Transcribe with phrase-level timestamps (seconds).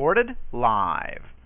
[0.00, 1.39] Recorded live.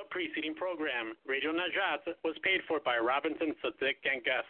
[0.00, 4.48] The preceding program, Radio Najat, was paid for by Robinson Sadiq and guests.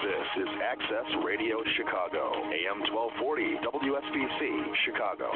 [0.00, 4.40] This is Access Radio Chicago, AM 1240, WSBC,
[4.88, 5.28] Chicago.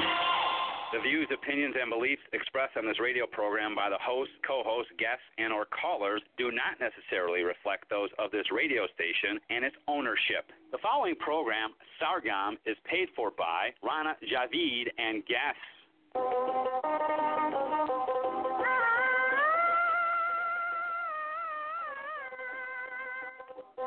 [0.89, 5.27] The views, opinions, and beliefs expressed on this radio program by the host, co-host, guests,
[5.37, 10.49] and or callers do not necessarily reflect those of this radio station and its ownership.
[10.73, 15.77] The following program, Sargam, is paid for by Rana Javid and guests.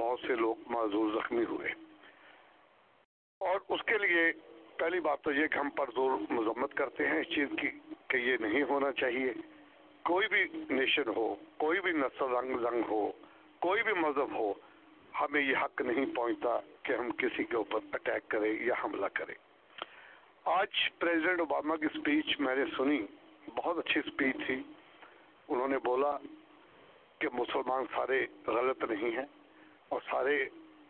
[0.00, 1.68] بہت سے لوگ معذور زخمی ہوئے۔
[3.38, 4.32] اور اس کے لیے
[4.76, 7.68] پہلی بات تو یہ کہ ہم پر زور مذمت کرتے ہیں اس چیز کی
[8.08, 9.32] کہ یہ نہیں ہونا چاہیے۔
[10.02, 13.12] کوئی بھی نیشن ہو، کوئی بھی نسل رنگ زنگ ہو،
[13.58, 14.52] کوئی بھی مذہب ہو،
[15.20, 19.34] ہمیں یہ حق نہیں پہنچتا کہ ہم کسی کے اوپر اٹیک کریں یا حملہ کریں۔
[20.44, 23.06] آج پریزیڈنٹ اوباما کی سپیچ میں نے سنی،
[23.56, 24.62] بہت اچھی سپیچ تھی۔
[25.48, 26.16] انہوں نے بولا
[27.18, 29.39] کہ مسلمان سارے غلط نہیں ہیں۔
[29.90, 30.48] اور سارے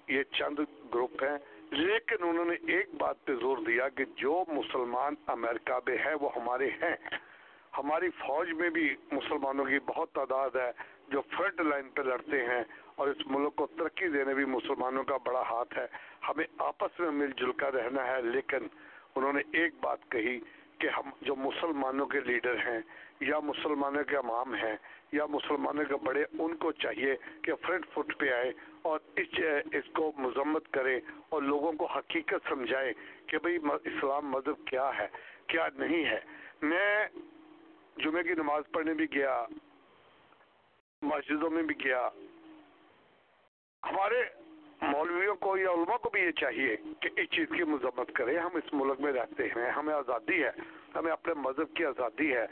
[0.09, 0.59] یہ چند
[0.95, 1.39] گروپ ہیں۔
[1.71, 6.29] لیکن انہوں نے ایک بات پہ زور دیا کہ جو مسلمان امریکہ میں ہیں، وہ
[6.37, 6.97] ہمارے ہیں۔
[7.79, 10.71] ہماری فوج میں بھی مسلمانوں کی بہت تعداد ہے
[11.09, 12.65] جو فرنٹ لائن پہ لڑتے ہیں
[12.95, 15.87] اور اس ملک کو ترقی دینے بھی مسلمانوں کا بڑا ہاتھ ہے۔
[16.29, 18.67] ہمیں آپس میں مل جل کر رہنا ہے، لیکن
[19.15, 20.41] انہوں نے ایک بات کہی
[20.79, 22.81] کہ ہم جو مسلمانوں کے لیڈر ہیں،
[23.21, 24.77] یا مسلمانوں کے امام ہیں،
[25.13, 28.53] یا مسلمانوں کے بڑے، ان کو چاہیے کہ فرنٹ فٹ پہ آئے۔
[28.83, 29.41] اور اس
[29.73, 32.93] اس کو مذمت کریں اور لوگوں کو حقیقت سمجھائیں
[33.27, 35.09] کہ بھئی اسلام مذہب کیا ہے،
[35.47, 36.21] کیا نہیں ہے۔
[36.63, 37.09] میں
[37.97, 39.45] جمعے کی نماز پڑھنے بھی گیا،
[41.03, 42.09] مسجدوں میں بھی گیا۔
[43.83, 44.23] ہمارے
[44.83, 48.57] مولویوں کو یا علماء کو بھی یہ چاہیے کہ اس چیز کی مذمت کریں۔ ہم
[48.57, 50.51] اس ملک میں رہتے ہیں، ہمیں آزادی ہے،
[50.95, 52.47] ہمیں اپنے مذہب کی آزادی ہے۔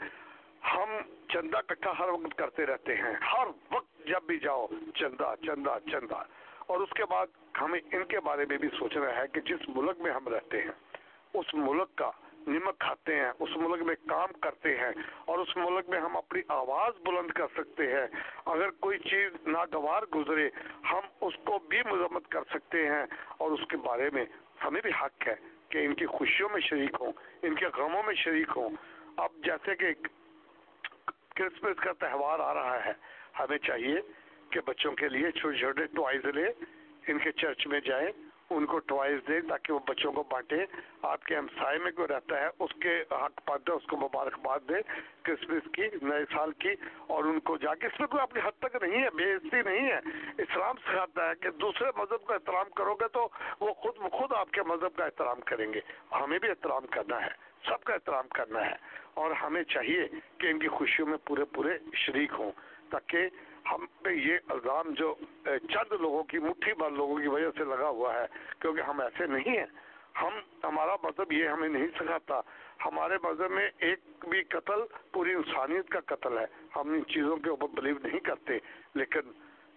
[0.75, 0.89] ہم
[1.29, 6.23] چندہ کٹھا ہر وقت کرتے رہتے ہیں، ہر وقت جب بھی جاؤ، چندہ چندہ چندہ۔
[6.67, 7.27] اور اس کے بعد
[7.61, 10.97] ہمیں ان کے بارے میں بھی سوچنا ہے کہ جس ملک میں ہم رہتے ہیں،
[11.33, 12.11] اس ملک کا
[12.47, 14.91] نمک کھاتے ہیں، اس ملک میں کام کرتے ہیں،
[15.25, 18.07] اور اس ملک میں ہم اپنی آواز بلند کر سکتے ہیں۔
[18.45, 20.49] اگر کوئی چیز ناگوار گزرے،
[20.91, 23.05] ہم اس کو بھی مذمت کر سکتے ہیں۔
[23.37, 24.25] اور اس کے بارے میں
[24.65, 25.35] ہمیں بھی حق ہے
[25.69, 27.11] کہ ان کی خوشیوں میں شریک ہوں،
[27.41, 28.69] ان کے غموں میں شریک ہوں۔
[29.17, 29.87] اب جیسے کہ
[31.35, 33.95] کرسمس کا تہوار آ رہا ہے ہمیں چاہیے
[34.49, 36.45] کہ بچوں کے لیے چھوٹے چھوٹے ٹوائز لے،
[37.07, 38.09] ان کے چرچ میں جائیں،
[38.49, 40.55] ان کو ٹوائز دیں تاکہ وہ بچوں کو بانٹے
[41.01, 44.73] آپ کے ہمسائے میں کوئی رہتا ہے، اس کے حق پاتے اس کو مبارکباد دے
[45.21, 46.69] کرسمس کی، نئے سال کی،
[47.07, 49.61] اور ان کو جا کے، اس میں کوئی اپنی حد تک نہیں ہے بے عزتی
[49.61, 49.99] نہیں ہے۔
[50.37, 53.29] اسلام سکھاتا ہے کہ دوسرے مذہب کا احترام کرو گے تو
[53.59, 55.79] وہ خود خود آپ کے مذہب کا احترام کریں گے۔
[56.11, 57.31] ہمیں بھی احترام کرنا ہے،
[57.65, 58.75] سب کا احترام کرنا ہے۔
[59.13, 62.51] اور ہمیں چاہیے کہ ان کی خوشیوں میں پورے پورے شریک ہوں۔
[62.89, 63.17] تاکہ
[63.71, 67.89] ہم پہ یہ الزام جو چند لوگوں کی، مٹھی بھر لوگوں کی وجہ سے لگا
[67.89, 68.25] ہوا ہے،
[68.59, 69.65] کیونکہ ہم ایسے نہیں ہیں۔
[70.21, 72.41] ہم، ہمارا مذہب یہ ہمیں نہیں سکھاتا۔
[72.85, 74.81] ہمارے مذہب میں ایک بھی قتل،
[75.11, 78.57] پوری انسانیت کا قتل ہے۔ ہم ان چیزوں کے اوپر بلیو نہیں کرتے۔
[78.95, 79.31] لیکن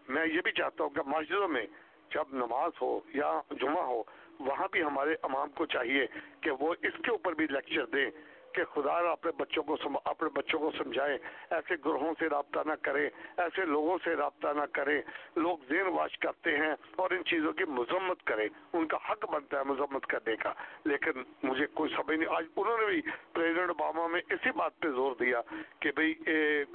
[0.09, 1.67] میں یہ بھی چاہتا ہوں کہ مسجدوں میں
[2.15, 4.03] جب نماز ہو یا جمعہ ہو،
[4.41, 6.07] وہاں بھی ہمارے امام کو چاہیے
[6.41, 8.11] کہ وہ اس کے اوپر بھی لیکچر دیں۔
[8.55, 11.19] کہ خدا اپنے بچوں کو اپنے بچوں کو سمجھائے،
[11.51, 15.03] ایسے گروہوں سے رابطہ نہ کرے، ایسے لوگوں سے رابطہ نہ کرے۔
[15.37, 19.59] لوگ زین واش کرتے ہیں اور ان چیزوں کی مذمت کرے۔ ان کا حق بنتا
[19.59, 20.53] ہے مذمت کرنے کا۔
[20.85, 24.89] لیکن مجھے کوئی سمجھ نہیں، آج انہوں نے بھی پریزیڈنٹ اوباما میں اسی بات پہ
[24.89, 25.41] زور دیا
[25.81, 26.15] کہ بھئی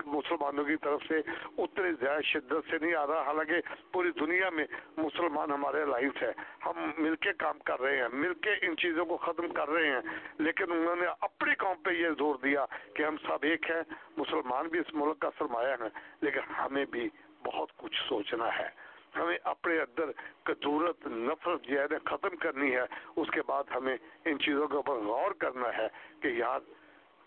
[0.06, 1.18] مسلمانوں کی طرف سے
[1.58, 3.54] اتنے زیادہ شدت سے نہیں آ رہا، حالانکہ
[3.92, 4.66] پوری دنیا میں
[4.98, 6.32] مسلمان ہمارے لائف ہے۔
[6.66, 9.88] ہم مل کے کام کر رہے ہیں، مل کے ان چیزوں کو ختم کر رہے
[9.88, 10.02] ہیں۔
[10.38, 13.82] لیکن انہوں نے اپنی قوم پہ یہ زور دیا کہ ہم سب ایک ہیں،
[14.18, 17.10] مسلمان بھی اس ملک کا سرمایہ ہے، لیکن ہمیں بھی
[17.46, 18.70] بہت کچھ سوچنا ہے۔
[19.16, 20.12] ہمیں اپنے اندر
[20.44, 24.94] کدورت نفرت جو ہے ختم کرنی ہے۔ اس کے بعد ہمیں ان چیزوں کے اوپر
[24.94, 25.88] غور کرنا ہے
[26.20, 26.60] کہ یار،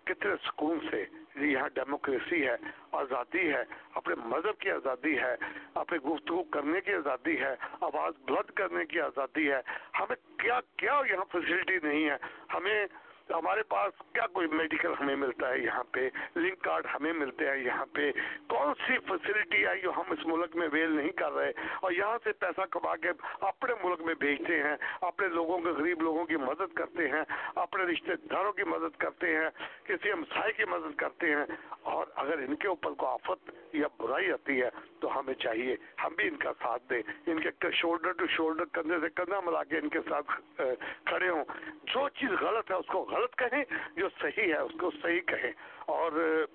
[0.04, 1.04] کتنے سکون سے
[1.35, 2.56] یہاں ڈیموکریسی ہے،
[2.92, 3.62] آزادی ہے،
[3.94, 5.37] اپنے مذہب کی آزادی ہے
[5.75, 9.61] اپنے گفتگو کرنے کی آزادی ہے، آواز بلند کرنے کی آزادی ہے۔
[9.99, 12.16] ہمیں کیا کیا یہاں فیسلٹی نہیں ہے؟
[12.54, 12.87] ہمیں
[13.30, 17.50] تو ہمارے پاس کیا کوئی میڈیکل ہمیں ملتا ہے یہاں پہ؟ لنک کارڈ ہمیں ملتے
[17.50, 18.12] ہیں یہاں پہ۔
[18.49, 22.18] کون سی فیسلٹی ہے جو ہم اس ملک میں ویل نہیں کر رہے؟ اور یہاں
[22.25, 23.08] سے پیسہ کما کے
[23.40, 27.22] اپنے ملک میں بھیجتے ہیں، اپنے لوگوں کے، غریب لوگوں کی مدد کرتے ہیں،
[27.54, 29.50] اپنے رشتے داروں کی مدد کرتے ہیں،
[29.84, 31.46] کسی ہمسائے کی مدد کرتے ہیں۔
[31.82, 34.68] اور اگر ان کے اوپر کو آفت یا برائی آتی ہے،
[35.00, 39.00] تو ہمیں چاہیے ہم بھی ان کا ساتھ دیں۔ ان کے شولڈر ٹو شولڈر کندھے
[39.00, 40.60] سے کندھا ملا کے ان کے ساتھ
[41.04, 41.44] کھڑے ہوں۔
[41.84, 43.64] جو چیز غلط ہے اس کو غلط کہیں،
[43.96, 45.52] جو صحیح ہے اس کو صحیح کہیں۔
[45.86, 46.12] اور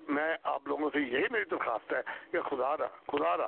[0.08, 2.00] میں آپ لوگوں سے یہی میری درخواست ہے
[2.32, 3.46] کہ خدا را خدا را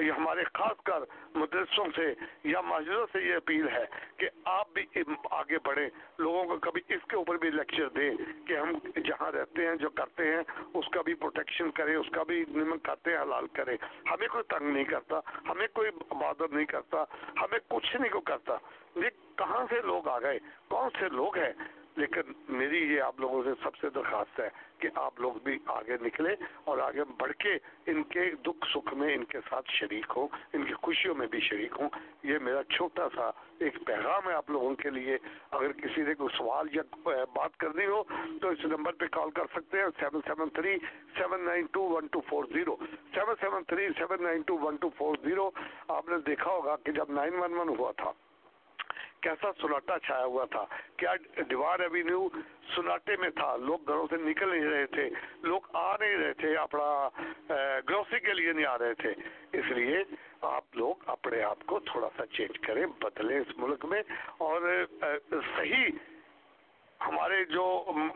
[0.00, 0.98] ہمارے خاص کر
[1.34, 3.84] مدرسوں سے یا مسجدوں سے یہ اپیل ہے
[4.16, 4.86] کہ آپ بھی
[5.30, 5.88] آگے بڑھیں۔
[6.18, 8.14] لوگوں کو کبھی اس کے اوپر بھی لیکچر دیں
[8.46, 8.72] کہ ہم
[9.04, 10.42] جہاں رہتے ہیں، جو کرتے ہیں،
[10.74, 13.76] اس کا بھی پروٹیکشن کریں، اس کا بھی نمک کھاتے ہیں، حلال کریں۔
[14.10, 17.04] ہمیں کوئی تنگ نہیں کرتا، ہمیں کوئی عبادت نہیں کرتا،
[17.40, 18.56] ہمیں کچھ نہیں کو کرتا۔
[18.96, 20.38] یہ کہاں سے لوگ آ گئے؟
[20.68, 21.52] کون سے لوگ ہیں؟
[21.96, 24.48] لیکن میری یہ آپ لوگوں سے سب سے درخواست ہے
[24.78, 26.34] کہ آپ لوگ بھی آگے نکلے
[26.64, 27.54] اور آگے بڑھ کے
[27.86, 31.40] ان کے دکھ سکھ میں ان کے ساتھ شریک ہوں، ان کی خوشیوں میں بھی
[31.40, 31.88] شریک ہوں۔
[32.22, 35.18] یہ میرا چھوٹا سا ایک پیغام ہے آپ لوگوں کے لیے۔
[35.50, 36.82] اگر کسی نے کوئی سوال یا
[37.32, 38.02] بات کرنی ہو
[38.40, 40.76] تو اس نمبر پہ کال کر سکتے ہیں seven seven three
[41.16, 42.76] seven nine two one two four zero
[43.14, 45.50] seven seven three seven nine two one two four zero
[45.88, 48.12] آپ نے دیکھا ہوگا کہ جب نائن ون ون ہوا تھا
[49.26, 50.64] کیسا سناٹا چھایا ہوا تھا
[50.96, 51.14] کیا
[51.50, 52.28] دیوار ایوینیو
[52.74, 55.08] سناٹے میں تھا۔ لوگ گھروں سے نکل نہیں رہے تھے،
[55.42, 56.86] لوگ آ نہیں رہے تھے، اپنا
[57.88, 59.12] گروسری کے لیے نہیں آ رہے تھے۔
[59.58, 60.02] اس لیے
[60.54, 64.02] آپ لوگ اپنے آپ کو تھوڑا سا چینج کریں، بدلیں اس ملک میں
[64.38, 64.60] اور
[65.30, 65.88] صحیح
[67.00, 67.64] ہمارے جو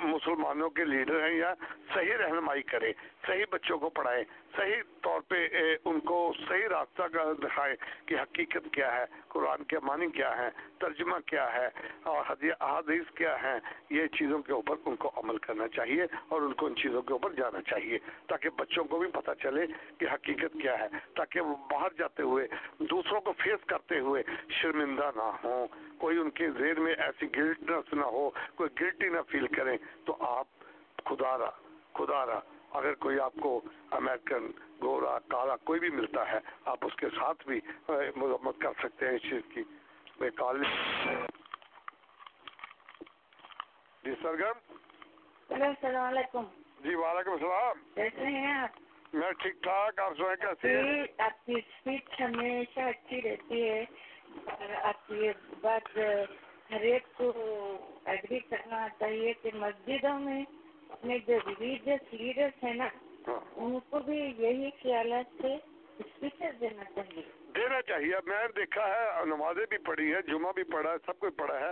[0.00, 1.52] مسلمانوں کے لیڈر ہیں، یا
[1.94, 2.92] صحیح رہنمائی کریں،
[3.26, 4.22] صحیح بچوں کو پڑھائیں،
[4.56, 5.46] صحیح طور پہ
[5.84, 7.74] ان کو صحیح راستہ کا دکھائیں
[8.06, 11.68] کہ حقیقت کیا ہے، قرآن کے معنی کیا ہے ترجمہ کیا ہے
[12.10, 12.22] اور
[12.62, 13.58] حدیث کیا ہے
[13.90, 17.12] یہ چیزوں کے اوپر ان کو عمل کرنا چاہیے اور ان کو ان چیزوں کے
[17.12, 19.66] اوپر جانا چاہیے تاکہ بچوں کو بھی پتہ چلے
[19.98, 22.46] کہ حقیقت کیا ہے، تاکہ وہ باہر جاتے ہوئے،
[22.80, 24.22] دوسروں کو فیس کرتے ہوئے
[24.60, 25.66] شرمندہ نہ ہوں،
[25.98, 30.16] کوئی ان کے ذہن میں ایسی گلٹنس نہ ہو، کوئی گلٹی نہ فیل کریں تو
[30.20, 30.46] آپ
[31.04, 31.50] خدا را
[31.94, 33.60] خدا را اگر کوئی آپ کو
[33.90, 34.46] امریکن
[34.82, 37.60] گورا کالا کوئی بھی ملتا ہے آپ اس کے ساتھ بھی
[38.16, 39.62] مذمت کر سکتے ہیں اس چیز کی۔
[40.20, 40.66] میں کالج
[44.04, 44.58] جی سرگم
[45.62, 46.44] السلام علیکم۔
[46.80, 48.78] جی وعلیکم السلام۔ کیسے ہیں آپ؟
[49.14, 53.84] میں ٹھیک ٹھاک آپ سوئے کیسے ہیں؟ آپ کی اسپیچ ہمیشہ اچھی رہتی ہے۔
[54.82, 55.28] آپ کی
[55.60, 55.98] بات
[56.70, 57.32] ہر ایک کو
[58.04, 60.42] ایگری کرنا چاہیے کہ مسجدوں میں
[60.88, 62.88] اپنے جو ریلیجیس لیڈرس ہیں نا
[63.26, 65.54] ان کو بھی یہی خیالات سے
[65.98, 67.22] اسپیچر دینا چاہیے۔
[67.54, 71.18] دینا چاہیے۔ میں نے دیکھا ہے نمازیں بھی پڑھی ہیں جمعہ بھی پڑھا ہے سب
[71.18, 71.70] کوئی پڑھا ہے۔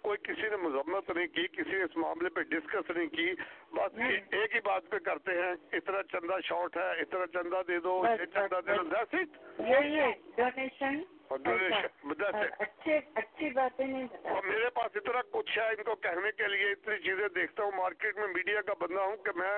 [0.00, 3.32] کوئی کسی نے مذمت نہیں کی کسی نے اس معاملے پہ ڈسکس نہیں کی۔
[3.72, 7.78] بس ہاں۔ ایک ہی بات پہ کرتے ہیں اتنا چندہ شارٹ ہے اتنا چندہ دے
[7.78, 9.16] دو یہ چندہ دے دو
[9.62, 14.06] یہی ڈونیشن اور اچھا۔ اچھی باتیں نہیں
[14.44, 18.18] میرے پاس اتنا کچھ ہے ان کو کہنے کے لیے اتنی چیزیں دیکھتا ہوں مارکیٹ
[18.18, 19.52] میں میڈیا کا بندہ ہوں کہ میں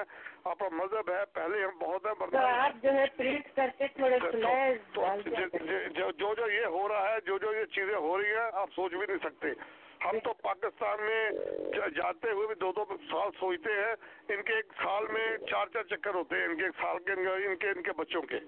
[0.45, 3.88] آپ کا مذہب ہے پہلے ہم بہت ہیں برداشت آپ جو ہے پرنٹ کر کے
[3.88, 4.19] تھوڑے
[6.11, 8.93] جو جو یہ ہو رہا ہے جو جو یہ چیزیں ہو رہی ہیں آپ سوچ
[8.93, 9.49] بھی نہیں سکتے۔
[10.05, 11.31] ہم تو پاکستان میں
[11.97, 13.95] جاتے ہوئے بھی دو دو سال سوچتے ہیں
[14.29, 17.12] ان کے ایک سال میں چار چار چکر ہوتے ہیں ان کے ایک سال کے
[17.12, 18.38] ان کے ان کے بچوں کے۔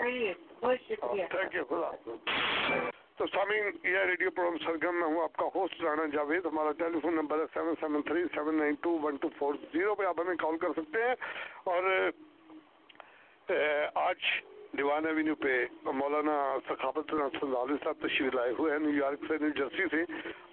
[0.00, 1.90] تھینک یو oh, خدا
[3.16, 7.00] تو سامین یہ ریڈیو پروگرام سرگم میں ہوں، آپ کا ہوسٹ رانا جاوید، ہمارا ٹیلی
[7.00, 10.20] فون نمبر ہے seven seven three seven nine two one two four zero پہ آپ
[10.20, 11.14] ہمیں کال کر سکتے ہیں۔
[11.64, 11.90] اور
[13.94, 14.16] آج
[14.78, 16.36] دیوان ایونیو پہ مولانا
[16.68, 20.02] ثقافت صاحب تشریف لائے ہوئے ہیں، نیو یارک سے، نیو جرسی سے۔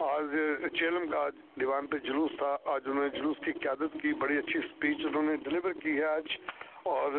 [0.04, 0.36] آج
[0.80, 1.28] چیلم کا
[1.60, 5.24] دیوان پہ جلوس تھا، آج انہوں نے جلوس کی قیادت کی، بڑی اچھی سپیچ انہوں
[5.24, 6.38] نے ڈلیور کی ہے آج۔
[6.88, 7.12] اور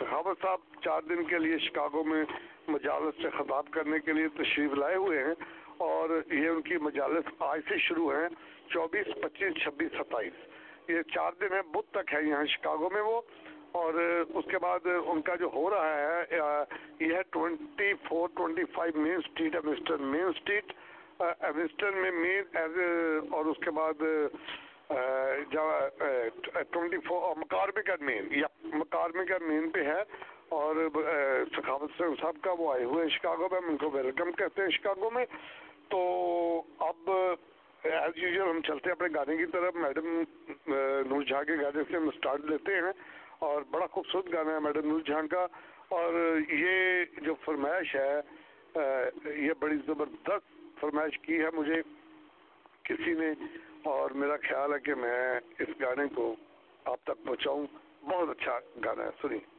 [0.00, 2.24] سخاوت صاحب چار دن کے لیے شکاگو میں
[2.68, 5.34] مجالس سے خطاب کرنے کے لیے تشریف لائے ہوئے ہیں
[5.76, 8.28] اور یہ ان کی مجالس آج سے شروع ہیں،
[8.68, 10.32] چوبیس، پچیس، چھبیس، ستائیس۔
[10.88, 13.20] یہ چار دن ہے بدھ تک ہے یہاں شکاگو میں وہ۔
[13.72, 13.94] اور
[14.34, 16.36] اس کے بعد ان کا جو ہو رہا ہے،
[17.00, 20.72] یہ ہے twenty four twenty five main street ایمسٹر main street
[21.20, 22.78] ایمسٹر میں مین ایز
[23.30, 24.02] اور اس کے بعد
[26.72, 30.02] ٹوینٹی فور مکارمک مین، یا مکارمک مین پہ ہے،
[30.56, 30.74] اور
[31.56, 34.62] ثقافت سے صاحب کا وہ آئے ہوئے ہیں شکاگو میں، ہم ان کو ویلکم کہتے
[34.62, 35.24] ہیں شکاگو میں۔
[35.90, 36.00] تو
[36.86, 40.06] اب ایز یوزول ہم چلتے ہیں اپنے گانے کی طرف۔ میڈم
[41.10, 42.92] نور جھا کے گانے سے ہم اسٹارٹ لیتے ہیں،
[43.46, 45.46] اور بڑا خوبصورت گانا ہے میڈم نور جھاں کا۔
[45.96, 48.14] اور یہ جو فرمائش ہے
[49.36, 50.44] یہ بڑی زبردست
[50.80, 51.80] فرمائش کی ہے مجھے۔
[52.84, 53.32] کسی نے
[53.84, 56.34] اور میرا خیال ہے کہ میں اس گانے کو
[56.84, 57.66] آپ تک پہنچاؤں۔
[58.02, 59.58] بہت اچھا گانا ہے، سنیے۔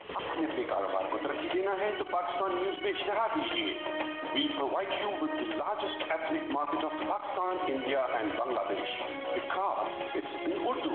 [0.00, 4.07] اپنے اپنے کاروبار کو ترقی دینا ہے تو پاکستان نیوز میں اشتہار دیجیے
[4.38, 8.86] we provide you with the largest ethnic market of Pakistan, India, and Bangladesh.
[9.34, 10.94] Because it's in Urdu.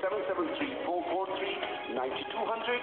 [0.00, 2.82] 7734439200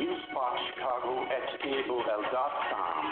[0.00, 0.56] newspot
[1.38, 3.02] at aol.com.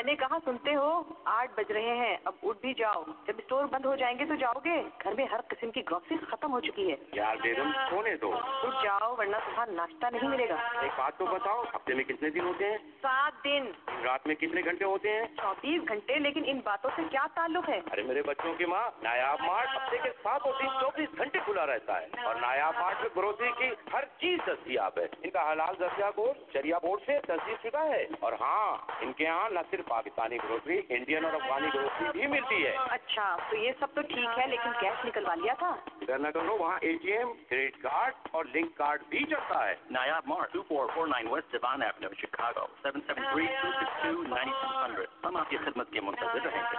[0.00, 3.64] میں نے کہا سنتے ہو آٹھ بج رہے ہیں اب اٹھ بھی جاؤ۔ جب اسٹور
[3.64, 6.60] بند ہو جائیں گے تو جاؤ گے۔ گھر میں ہر قسم کی گروسری ختم ہو
[6.60, 10.92] چکی ہے۔ یار بیگم سونے دو۔ اٹھ جاؤ ورنہ صبح ناشتہ نہیں ملے گا۔ ایک
[10.98, 13.70] بات تو بتاؤ ہفتے میں کتنے دن ہوتے ہیں؟ سات دن۔
[14.04, 17.80] رات میں کتنے گھنٹے ہوتے ہیں؟ چوبیس گھنٹے لیکن ان باتوں سے کیا تعلق ہے؟
[17.92, 21.66] ارے میرے بچوں کی ماں نایاب مارٹ ہفتے کے سات اور دن چوبیس گھنٹے کھلا
[21.66, 25.74] رہتا ہے۔ اور نایاب مارٹ میں گروسری کی ہر چیز دستیاب ہے۔ ان کا حلال
[25.80, 29.89] دستیاب بورڈ شریا بورڈ سے تصدیق شدہ ہے۔ اور ہاں ان کے یہاں نہ صرف
[29.90, 34.38] پاکستانی گروسری انڈین اور افغانی گروسری بھی ملتی ہے۔ اچھا تو یہ سب تو ٹھیک
[34.38, 35.74] ہے لیکن کیش نکلوا لیا تھا؟
[36.08, 40.24] نہ کرو وہاں A T M credit card اور لنک کارڈ بھی چلتا ہے۔ Nayab
[40.30, 45.04] Mart, 2449 West Devon Avenue, Chicago, 773-262-9200.
[45.24, 46.78] ہم آپ کی خدمت کے منتظر رہیں گے۔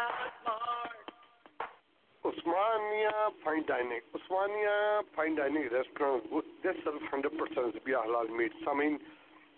[2.24, 4.76] Osmania fine dining Osmania
[5.16, 6.24] fine dining restaurant
[6.64, 6.78] دس
[7.14, 8.94] ہنڈریڈ پرسینٹ بھی حلال میٹ سامعین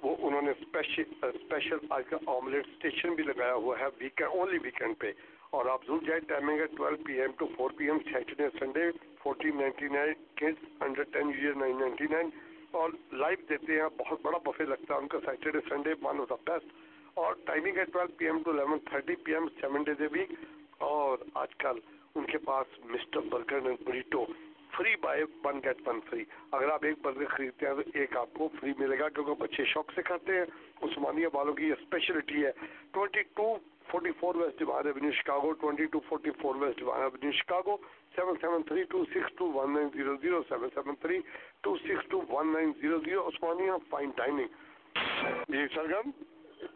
[0.04, 4.98] وہ انہوں نے اسپیشل آج کا آملیٹ اسٹیشن بھی لگایا ہوا ہے ویکینڈ اونلی ویکینڈ
[5.00, 5.12] پہ۔
[5.52, 8.90] اور آپ ضرور جائیں ٹائمنگ ہے twelve P M to four P M Saturday Sunday
[9.24, 12.30] fourteen ninety nine kids under ten year nine ninety nine
[12.72, 12.90] اور
[13.22, 16.36] لائیو دیتے ہیں، بہت بڑا بفے لگتا ہے ان کا Saturday Sunday one of the
[16.48, 16.74] best
[17.16, 20.32] اور ٹائمنگ ہے twelve P M to eleven thirty P M seven days a week
[20.90, 21.80] اور آج کل
[22.16, 24.26] ان کے پاس Mister Burger and burrito
[24.74, 28.34] free buy one get one free اگر آپ ایک برگر خریدتے ہیں تو ایک آپ
[28.34, 30.46] کو فری ملے گا کیونکہ بچے شوق سے کھاتے ہیں۔
[30.82, 32.52] عثمانیہ والوں کی یہ اسپیشلٹی ہے۔
[32.92, 33.56] Twenty two
[33.88, 37.78] forty four west Devon avenue Chicago twenty two forty four west Devon avenue Chicago
[38.16, 41.20] seven seven three two six two one nine zero zero seven seven three
[41.62, 44.48] two six two one nine zero zero Osmania fine timing
[45.50, 46.10] جی سرگم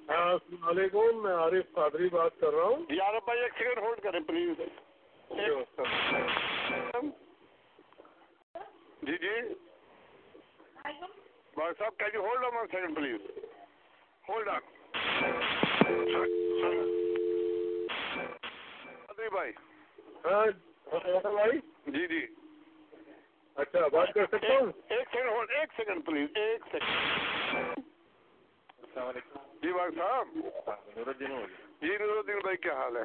[0.09, 4.03] السلام علیکم میں عارف قادری بات کر رہا ہوں جی عارف بھائی ایک سیکنڈ ہولڈ
[4.03, 4.61] کریں پلیز
[9.07, 9.35] جی جی۔
[11.55, 13.21] بھائی صاحب can you hold on one second please
[14.29, 14.59] hold on
[19.31, 19.51] بھائی۔
[21.87, 22.25] جی جی۔
[23.55, 27.79] اچھا بات کر سکتا ہوں؟ ایک سیکنڈ ہولڈ ایک سیکنڈ پلیز ایک سیکنڈ
[28.77, 30.35] السلام علیکم۔ جی بھائی صاحب۔
[30.95, 31.45] نور الدین ہو
[31.81, 33.03] جی نور الدین بھائی کیا حال ہے؟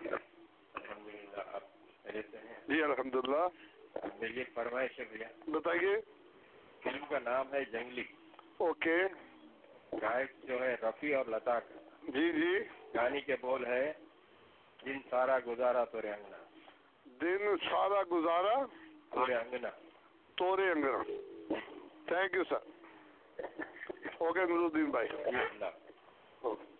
[2.69, 3.47] جی الحمد للہ
[4.21, 5.97] میری ایک فرمائش ہے بھیا۔ بتائیے۔
[6.83, 8.05] فلم کا نام ہے جنگلی۔
[8.59, 8.97] اوکے۔
[10.03, 11.79] گائک جو ہے رفیع اور لتا کا
[12.09, 12.59] جی جی۔
[12.95, 13.93] گانے کے بول ہے
[14.85, 16.37] دن سارا گزارا تو انگنا۔
[17.05, 18.55] دن سارا گزارا
[19.11, 19.69] تو انگنا۔
[20.35, 21.03] تورے انگنا۔
[22.07, 22.57] Thank you sir
[24.19, 25.09] okay Nooruddin بھائی
[26.43, 26.72] okay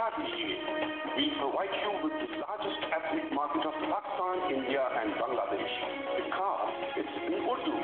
[0.00, 0.64] Karate Unit,
[1.12, 5.76] we provide you with the largest ethnic market of Pakistan, India and Bangladesh.
[6.08, 6.24] The
[6.96, 7.76] it's in Urdu.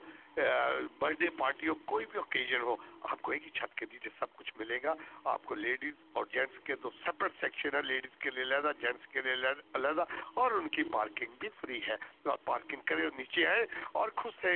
[1.00, 2.76] Birth day party ہو، کوئی بھی اوکیجن ہو،
[3.10, 4.94] آپ کو ایک ہی چھت کے نیچے سب کچھ ملے گا۔
[5.34, 9.08] آپ کو لیڈیز اور جینٹس کے دو سپریٹ سیکشن ہے لیڈیز کے لیے علیحدہ، جینٹس
[9.14, 9.34] کے لیے
[9.76, 13.66] علیحدہ اور ان کی پارکنگ بھی فری ہے۔ تو آپ پارکنگ کریں اور نیچے آئے
[13.92, 14.54] اور خود سے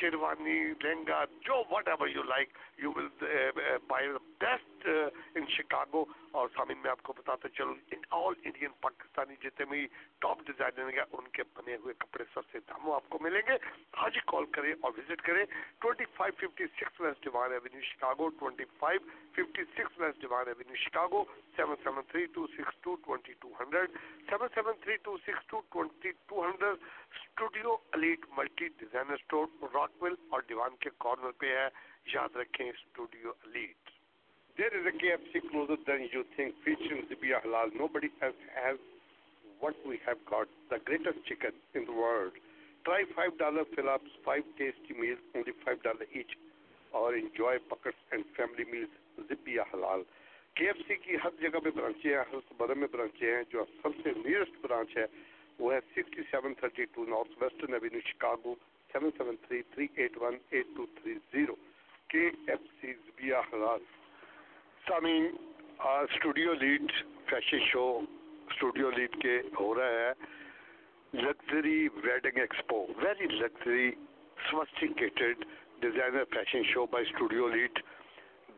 [0.00, 3.08] شیروانی، لہنگا، جو whatever you like you will
[3.88, 4.08] buy
[4.40, 4.88] best
[5.34, 7.74] in Chicago اور سامعین، میں آپ کو بتاتا چلوں
[8.10, 9.86] آل انڈین پاکستانی جتنے بھی
[10.20, 13.56] ٹاپ ڈیزائنر ہیں، ان کے بنے ہوئے کپڑے سستے داموں آپ کو ملیں گے۔
[14.04, 15.44] آج ہی کال کریں اور وزٹ کریں۔
[15.80, 19.00] Twenty five fifty six west Devon avenue Chicago twenty five
[19.32, 21.24] fifty six west Devon avenue Chicago
[21.56, 23.90] seven seven three two six two twenty two hundred
[24.28, 26.78] seven seven three two six two twenty two hundred
[27.14, 29.46] studio elite multi designer store
[30.02, 31.68] Rockwell اور Devon کے corner پہ ہے۔
[32.14, 33.97] یاد رکھیں studio elite
[34.58, 36.54] there is a KFC closer than you think.
[36.66, 38.76] Featuring Zibi Halal, nobody else has
[39.60, 42.32] what we have got the greatest chicken in the world.
[42.84, 43.38] Try $5
[43.74, 45.78] fill ups, 5 tasty meals, only $5
[46.10, 46.34] each,
[46.92, 48.90] or enjoy buckets and family meals.
[49.30, 50.02] Zibi Halal.
[50.58, 54.58] KFC ki har jagah pe branch hai har sabar mein branch hai jo sabse nearest
[54.62, 55.06] branch hai
[55.58, 58.56] 6732 North Avenue Chicago
[58.94, 61.58] 773-381-8230
[62.10, 63.80] KFC Zbia Halal
[64.82, 65.26] سامعین
[65.80, 66.92] studio elite
[67.26, 67.84] fashion show
[68.48, 70.12] studio elite کے ہو رہا ہے
[71.12, 73.90] luxury wedding expo very luxury
[74.50, 75.44] sophisticated
[75.80, 77.78] designer fashion show by studio elite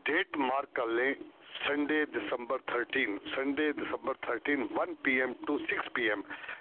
[0.04, 1.12] date mark کر لیں
[1.58, 6.20] Sunday December thirteen Sunday December thirteen one P M to six P M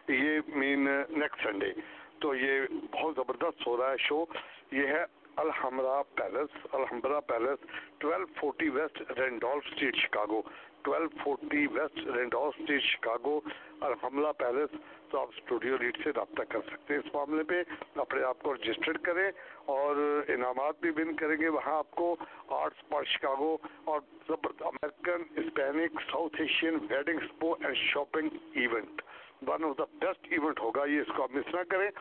[0.10, 1.72] یہ مین next Sunday
[2.19, 4.24] تو یہ بہت زبردست ہو رہا ہے شو
[4.72, 5.04] یہ ہے
[5.39, 7.65] Alhambra Palace Alhambra Palace
[7.97, 10.41] twelve forty west Randolph street Chicago,
[10.82, 13.39] twelve forty west Randolph street Chicago
[13.82, 14.75] Alhambra Palace
[15.10, 17.62] تو آپ اسٹوڈیو لیڈ سے رابطہ کر سکتے ہیں اس معاملے پہ۔
[17.95, 19.32] اپنے آپ کو رجسٹرڈ کریں
[19.65, 19.95] اور
[20.28, 22.15] انعامات بھی بن کریں گے۔ وہاں آپ کو
[22.47, 29.02] آرٹس پار شکاگو اور American Spanish South Asian wedding expo and shopping event.
[29.47, 31.91] One of the best event ہوگا یہ، اس کو آپ مس نہ کریں۔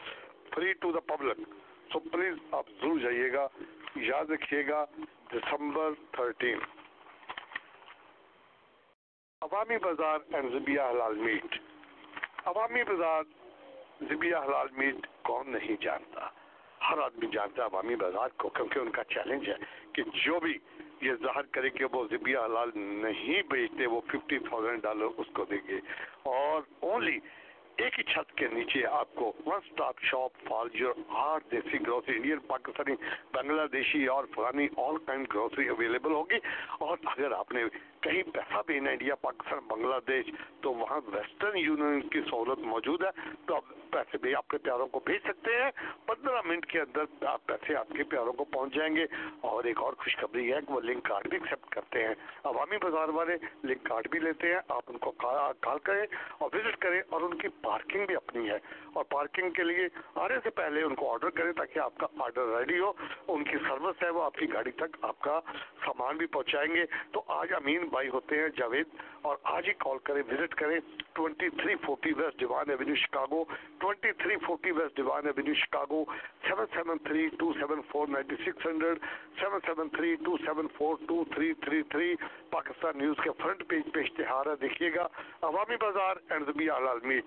[0.54, 1.40] Free to the public.
[1.92, 3.48] So please آپ ضرور جائیے گا،
[3.96, 4.84] یاد رکھیے گا،
[5.32, 6.58] دسمبر تھرٹین۔
[9.42, 11.58] عوامی بازار اینڈ زبیہ حلال میٹ۔
[12.44, 13.22] عوامی بازار،
[14.00, 16.28] زبیہ حلال میٹ کون نہیں جانتا؟
[16.90, 19.54] ہر آدمی جانتا ہے عوامی بازار کو، کیونکہ ان کا چیلنج ہے
[19.92, 20.58] کہ جو بھی
[21.00, 25.44] یہ ظاہر کرے کہ وہ زبیا حلال نہیں بیچتے، وہ ففٹی تھاؤزینڈ ڈالر اس کو
[25.44, 25.80] دیں گے۔
[26.22, 27.18] اور اونلی
[27.78, 32.16] ایک ہی چھت کے نیچے آپ کو one stop shop for your Hare desi grocery
[32.16, 32.94] Indian Pakistani
[33.32, 36.38] بنگلہ دیشی اور افغانی آل کائن گروسری اویلیبل ہوگی۔
[36.78, 37.64] اور اگر آپ نے
[38.00, 40.30] کہیں پیسہ بھی ان انڈیا پاکستان، بنگلہ دیش،
[40.60, 44.86] تو وہاں ویسٹرن یونین کی سہولت موجود ہے، تو آپ پیسے بھی آپ کے پیاروں
[44.86, 45.70] کو بھیج سکتے ہیں۔
[46.06, 49.06] پندرہ منٹ کے اندر آپ پیسے آپ کے پیاروں کو پہنچ جائیں گے۔
[49.40, 53.08] اور ایک اور خوشخبری ہے کہ وہ لنک کارڈ بھی ایکسیپٹ کرتے ہیں۔ عوامی بازار
[53.08, 56.06] والے لنک کارڈ بھی لیتے ہیں، آپ ان کو کال کریں
[56.38, 58.58] اور وزٹ کریں اور ان کی پارکنگ بھی اپنی ہے۔
[58.92, 62.58] اور پارکنگ کے لیے آنے سے پہلے ان کو آرڈر کریں تاکہ آپ کا آرڈر
[62.58, 62.92] ریڈی ہو،
[63.28, 65.40] ان کی سروس ہے، وہ آپ کی گاڑی تک آپ کا
[65.84, 68.86] سامان بھی پہنچائیں گے۔ تو آج امین بھائی ہوتے ہیں، جاوید۔
[69.22, 70.80] اور آج ہی کال کریں وزٹ کریں۔
[71.12, 73.44] Twenty three forty west Devon avenue Chicago
[73.78, 76.04] twenty three forty west Devon avenue Chicago
[76.48, 78.94] 773-274-9600
[79.40, 82.14] 773-274-2333
[82.50, 85.08] Pakistan news کے فرنٹ پیج پہ اشتہار ہے، دیکھیے گا۔
[85.42, 87.20] عوامی بازار اینڈ زبی العالمی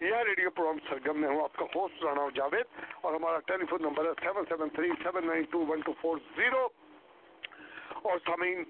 [0.00, 2.66] یہ ریڈیو پروگرام سرگم میں ہوں آپ کا ہوسٹ رانا جاوید۔
[3.00, 6.16] اور ہمارا ٹیلی فون نمبر ہے seven seven three seven nine two one two four
[6.36, 6.68] zero
[8.02, 8.64] اور سامین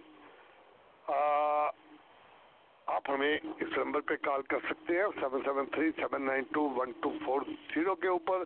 [1.09, 6.69] آپ ہمیں اس نمبر پہ کال کر سکتے ہیں seven seven three seven nine two
[6.77, 7.41] one two four
[7.75, 8.43] zero کے اوپر،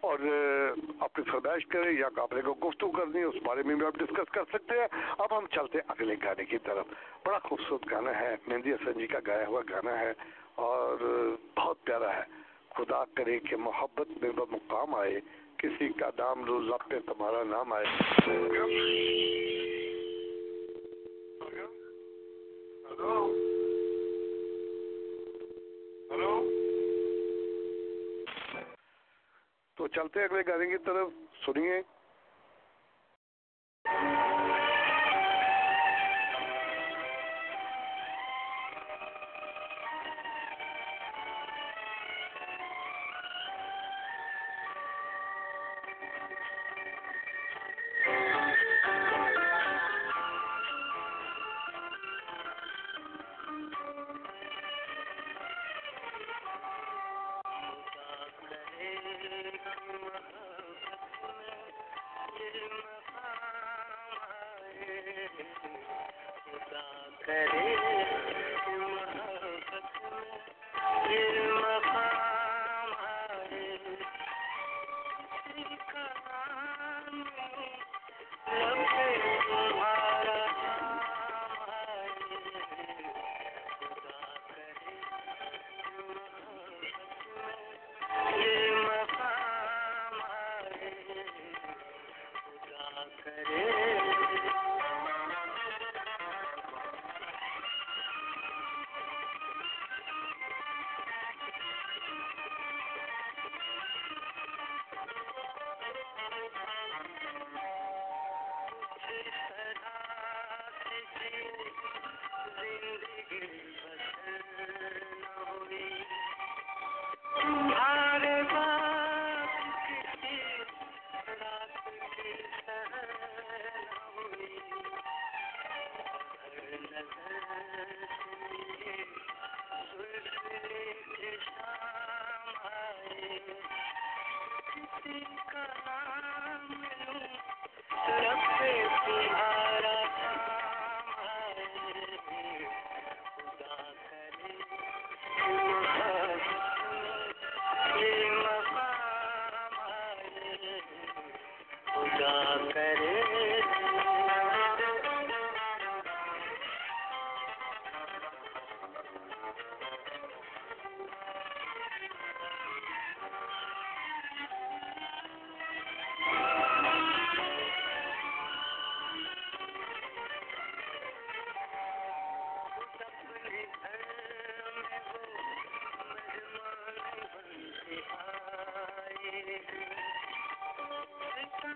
[0.00, 0.18] اور
[1.00, 4.30] اپنی فرمائش کریں یا کپڑے کو گفتگو کرنی ہے اس بارے میں بھی آپ ڈسکس
[4.34, 6.86] کر سکتے ہیں۔ اب ہم چلتے ہیں اگلے گانے کی طرف۔
[7.26, 10.12] بڑا خوبصورت گانا ہے، مہندی حسن جی کا گایا ہوا گانا ہے،
[10.66, 10.96] اور
[11.56, 12.24] بہت پیارا ہے۔
[12.76, 15.20] خدا کرے کہ محبت میں وہ مقام آئے،
[15.58, 17.86] کسی کا دام روز پہ تمہارا نام آئے۔
[29.78, 31.08] تو چلتے اگلے گانے کی طرف
[31.46, 31.80] سنیے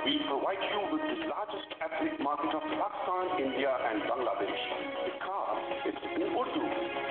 [0.00, 4.62] We provide you with the largest ethnic market of Pakistan, India and Bangladesh.
[5.04, 5.58] Because
[5.90, 6.64] it's in Urdu.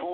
[0.00, 0.12] four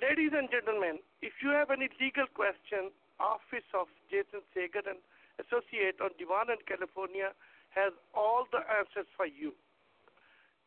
[0.00, 5.09] Ladies and gentlemen, if you have any legal questions, Office of Jason Sagan and
[5.50, 7.32] associate on demand in California
[7.74, 9.50] has all the answers for you.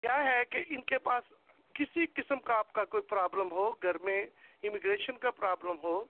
[0.03, 1.31] کیا ہے کہ ان کے پاس
[1.75, 4.21] کسی قسم کا آپ کا کوئی پرابلم ہو، گھر میں
[4.63, 6.03] امیگریشن کا پرابلم ہو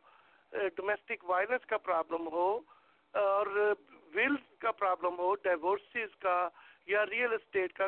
[0.76, 2.48] ڈومیسٹک وائلنس کا پرابلم ہو،
[3.14, 3.48] اور
[4.16, 6.38] ویل کا پرابلم ہو ڈیورسز کا
[6.88, 7.88] یا ریئل اسٹیٹ کا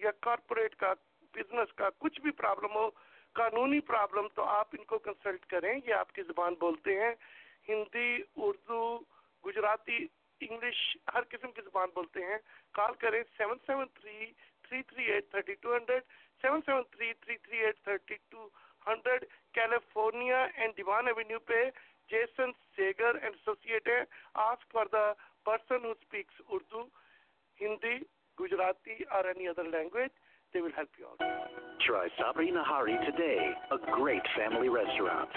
[0.00, 0.92] یا کارپوریٹ کا
[1.34, 2.88] بزنس کا کچھ بھی پرابلم ہو،
[3.34, 7.12] قانونی پرابلم تو آپ ان کو کنسلٹ کریں، یہ آپ کی زبان بولتے ہیں۔
[7.68, 8.82] ہندی، اردو،
[9.44, 9.98] گجراتی
[10.40, 10.80] انگلش
[11.14, 12.38] ہر قسم کی زبان بولتے ہیں۔
[12.74, 14.26] کال کریں seven seven three
[14.64, 16.02] three three eight thirty two hundred
[16.42, 18.48] seven seven three three three eight thirty two
[18.86, 19.24] hundred
[19.54, 21.64] California and Devon avenue پہ
[22.10, 24.00] جیسن سیگر اینڈ ایسوسیٹ ہے
[24.44, 25.12] ask for the
[25.44, 26.82] person who speaks Urdu
[27.58, 27.96] Hindi
[28.38, 30.10] Gujarati اور any other language
[30.52, 31.22] They will help you out.
[31.86, 33.38] Try Sabri Nahari today,
[33.70, 35.30] a great family restaurant.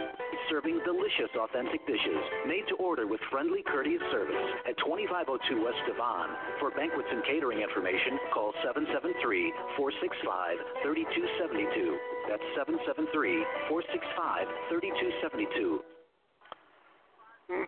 [0.50, 2.18] Serving delicious, authentic dishes
[2.50, 6.34] made to order with friendly, courteous service at 2502 West Devon.
[6.60, 11.94] For banquets and catering information, call 773 465 3272.
[12.26, 15.80] That's 773 465 3272.
[17.52, 17.68] Hmm,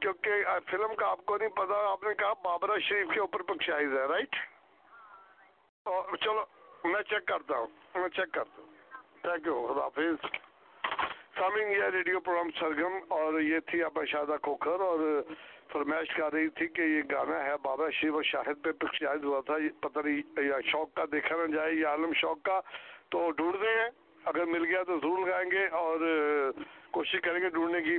[0.00, 0.30] کیونکہ
[0.70, 4.04] film کا آپ کو نہیں پتا، آپ نے کہا بابرا شریف کے اوپر پکچرائز ہے
[4.04, 4.36] رائٹ
[5.84, 6.44] اور چلو،
[6.84, 8.70] میں چیک کرتا ہوں، میں چیک کرتا ہوں۔
[9.22, 10.26] تھینک یو خدا حافظ۔
[11.38, 15.22] سامعین، یہ ریڈیو پروگرام سرگم اور یہ تھی آپ شادہ کھوکھر اور
[15.72, 19.40] فرمائش کر رہی تھی کہ یہ گانا ہے بابا شریف اور شاہد پہ پکچرائز ہوا
[19.46, 22.60] تھا۔ پتہ نہیں، یا شوق کا دیکھا نہ جائے یا عالم شوق کا۔
[23.08, 23.90] تو ڈھونڈ دیں
[24.24, 25.98] اگر مل گیا تو ضرور گائیں گے اور
[26.90, 27.98] کوشش کریں گے ڈھونڈنے کی۔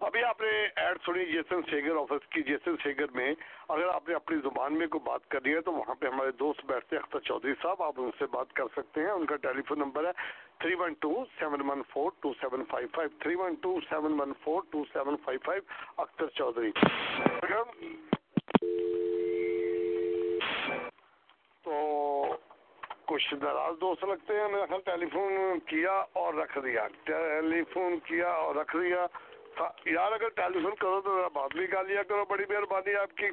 [0.00, 0.50] ابھی آپ نے
[0.82, 3.34] ایڈ سنی جیسن شیگر آفس کی، جیسن شیگر میں
[3.68, 6.64] اگر آپ نے اپنی زبان میں کوئی بات کرنی ہے تو وہاں پہ ہمارے دوست
[6.66, 9.62] بیٹھتے ہیں اختر چودھری صاحب، آپ ان سے بات کر سکتے ہیں۔ ان کا ٹیلی
[9.68, 10.12] فون نمبر ہے
[10.60, 14.32] three one two seven one four two seven five five, three one two seven one
[14.42, 15.62] four two seven five five
[15.96, 16.70] Akhtar Chaudhry.
[21.64, 22.36] تو
[23.06, 27.98] کچھ دراز دوست لگتے ہیں، ہم نے ٹیلی فون کیا اور رکھ دیا۔ ٹیلی فون
[28.04, 29.06] کیا اور رکھ دیا۔
[29.84, 33.16] یار اگر ٹیلی فون کرو تو ذرا بات بھی کر لیا کرو بڑی مہربانی آپ
[33.16, 33.26] کی۔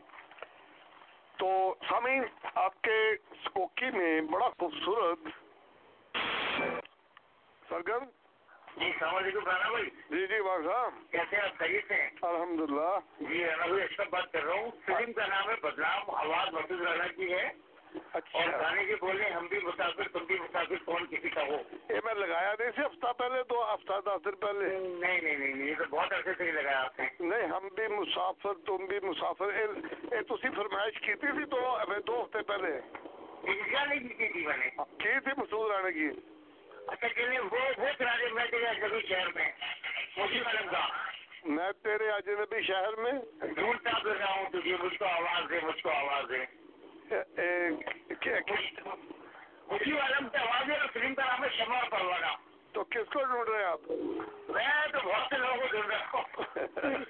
[1.37, 2.23] تو سامین
[2.55, 3.15] آپ کے
[3.53, 5.19] کوکی میں بڑا خوبصورت
[7.69, 8.03] سرگرم۔
[8.77, 12.99] جی السلام علیکم رانا بھائی۔ جی جی بھائی صاحب۔ کیسے آپ خیریت ہیں؟ الحمد للہ
[13.19, 16.81] جی رانا بھائی اچھا بات کر رہا ہوں۔ فلم کا نام ہے بدلاؤ آواز مسود
[16.81, 17.49] رانا کی ہے۔
[18.13, 22.13] اچھا۔ اور بولے ہم بھی مسافر تم بھی مسافر کون کسی کا ہو؟ یہ میں
[22.13, 25.83] لگایا نہیں سی ہفتہ پہلے دو ہفتہ دس دن پہلے۔ نہیں نہیں نہیں یہ تو
[25.89, 29.45] بہت عرصے سے ہی لگایا آپ نے۔ نہیں ہم بھی مسافر تم بھی مسافر۔
[30.03, 31.77] یہ تھی فرمائش کی تھی دو
[32.07, 32.81] دو ہفتے پہلے۔
[33.99, 36.09] کی تھی میں نے۔ ہاں، کی تھی مسعود رانے کی؟
[36.87, 37.07] اچھا
[37.51, 39.51] وہ وہ میں تیرے اجنبی شہر میں
[40.71, 40.87] کا۔
[41.45, 43.11] میں تیرے اجنبی شہر میں؟
[43.47, 46.66] ڈھونڈتا پھر رہا ہوں تجھے مجھ کو آواز دے مجھ کو آواز دے۔
[52.71, 53.91] تو کس کو ڈھونڈ رہے آپ؟
[54.49, 57.03] میں تو بہت سے لوگوں کو ڈھونڈ رہا ہوں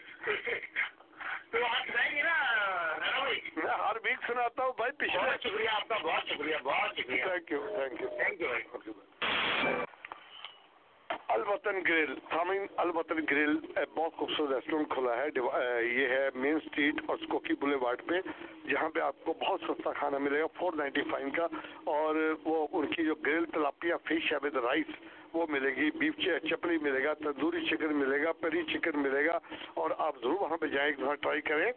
[1.52, 1.58] تو
[1.94, 2.36] جائیں گے نا
[3.56, 7.52] میں ہر ویک سناتا ہوں بھائی پچھلا شکریہ آپ کا بہت شکریہ بہت شکریہ۔ Thank
[7.52, 8.54] you thank you thank you
[11.30, 13.56] Al Watan grill سامعین الوطن گریل
[13.96, 15.28] بہت خوبصورت ریسٹورینٹ کھلا ہے
[15.86, 18.20] یہ ہے مین اسٹریٹ اور کوکی بلے وارڈ پہ،
[18.70, 21.48] جہاں پہ آپ کو بہت سستا کھانا ملے گا، فور نائنٹی فائیو کا،
[21.92, 22.16] اور
[22.46, 24.96] وہ ان کی جو گریل تلاپیا فش ہے ود رائس،
[25.34, 26.20] وہ ملے گی، بیف
[26.50, 29.38] چپلی ملے گا، تندوری چکن ملے گا، پری چکن ملے گا،
[29.74, 31.72] اور آپ ضرور وہاں پہ جائیں، ایک ٹرائی کریں۔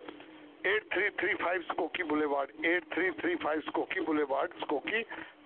[0.62, 5.02] Eight three three five Skokie boulevard eight three three five Skokie boulevard Skokie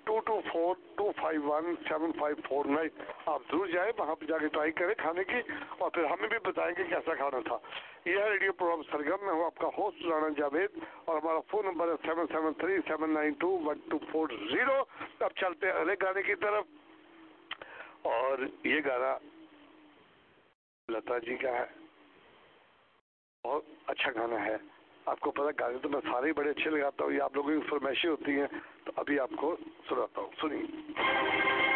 [0.06, 4.26] two two four two five one seven five four nine آپ ضرور جائیں وہاں پہ
[4.26, 5.40] جا کے ٹرائی کریں کھانے کی
[5.78, 7.58] اور پھر ہمیں بھی بتائیں گے کیسا کھانا تھا
[8.04, 11.66] یہ ہے ریڈیو پروگرام سرگم میں ہوں آپ کا ہوسٹ رانا جاوید اور ہمارا فون
[11.66, 14.82] نمبر ہے seven seven three seven nine two one two four zero
[15.20, 19.16] اب چلتے ہیں اگلے گانے کی طرف اور یہ گانا
[20.88, 21.64] لتا جی کا ہے
[23.44, 24.56] بہت اچھا گانا ہے
[25.06, 27.60] آپ کو پتا گانے تو میں سارے ہی بڑے اچھے لگاتا ہوں، یہ آپ لوگوں
[27.60, 28.46] کی فرمائشیں ہوتی ہیں،
[28.84, 29.56] تو ابھی آپ کو
[29.88, 31.73] سناتا ہوں، سنیے۔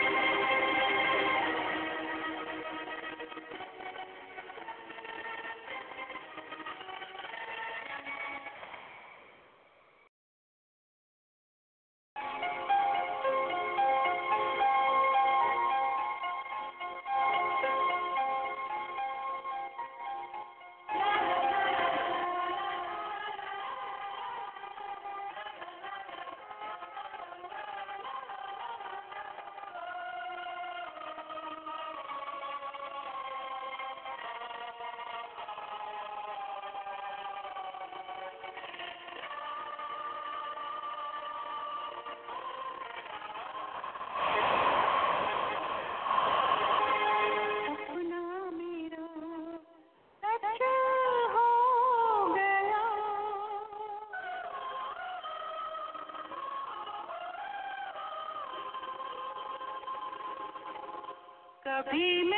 [61.85, 62.38] be me.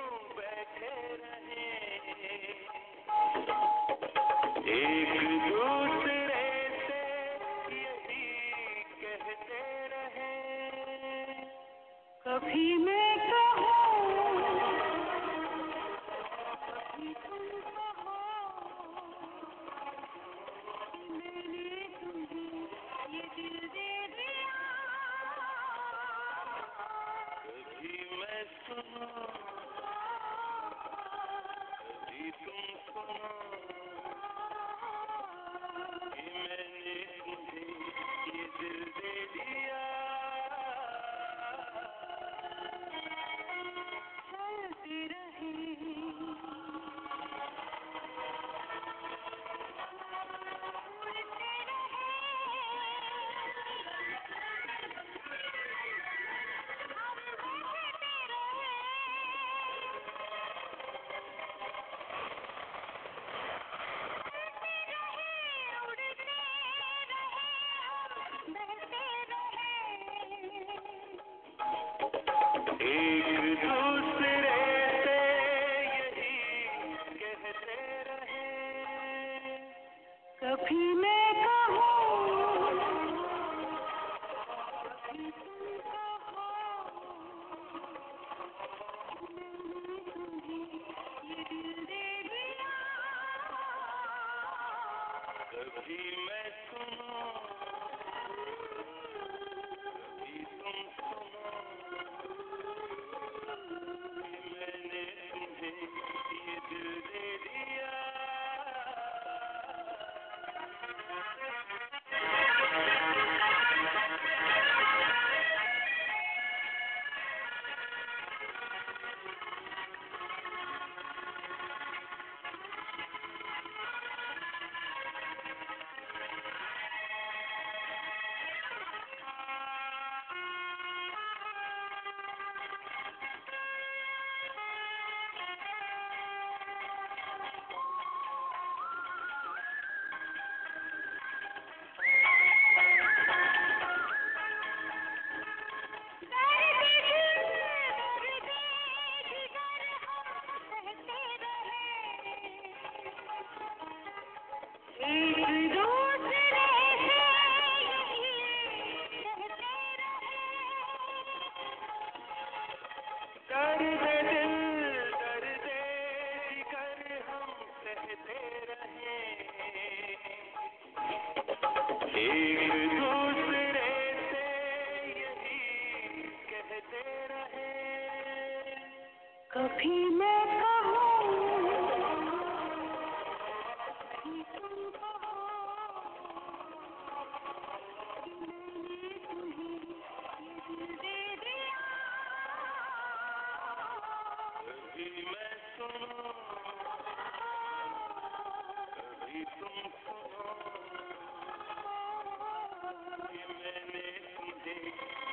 [155.03, 155.40] Mm.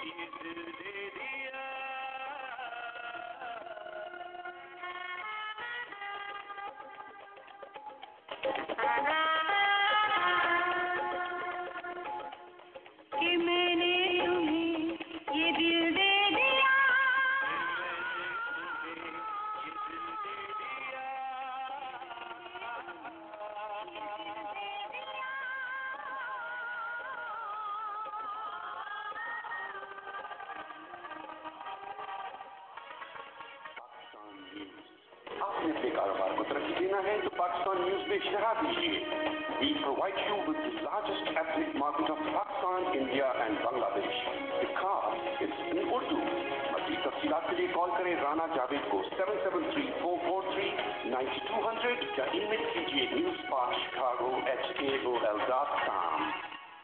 [0.08, 0.58] کہ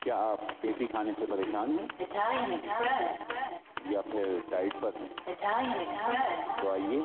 [0.01, 1.89] کیا آپ دیسی کھانے سے پریشان ہیں؟
[3.85, 5.35] یا پھر ڈائٹ پر ہیں؟
[6.63, 7.01] تو آئیے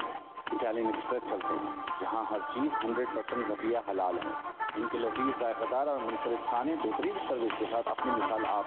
[0.51, 5.39] اٹالین ایکسپریس چلتے ہیں جہاں ہر چیز ہنڈریڈ پرسینٹ گھٹیا حلال ہے۔ ان کے لذیذ
[5.39, 8.63] ذائقہ دار اور منفرد کھانے بہترین سروس کے ساتھ اپنی مثال آپ۔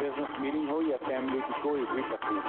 [0.00, 2.48] بزنس میٹنگ ہو یا فیملی کی کوئی بھی تقریب۔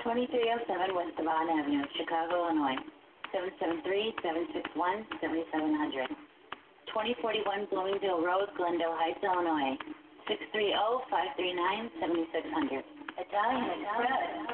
[0.00, 2.76] Twenty-three oh seven West Devon Avenue, Chicago, Illinois.
[3.32, 6.12] Seven seven three seven six one seven seven hundred.
[6.92, 9.76] Twenty forty one Bloomingdale Road, Glendale Heights, Illinois.
[10.28, 12.84] Six three zero five three nine seven six hundred.
[13.24, 13.66] Italian.
[13.74, 14.46] Italian.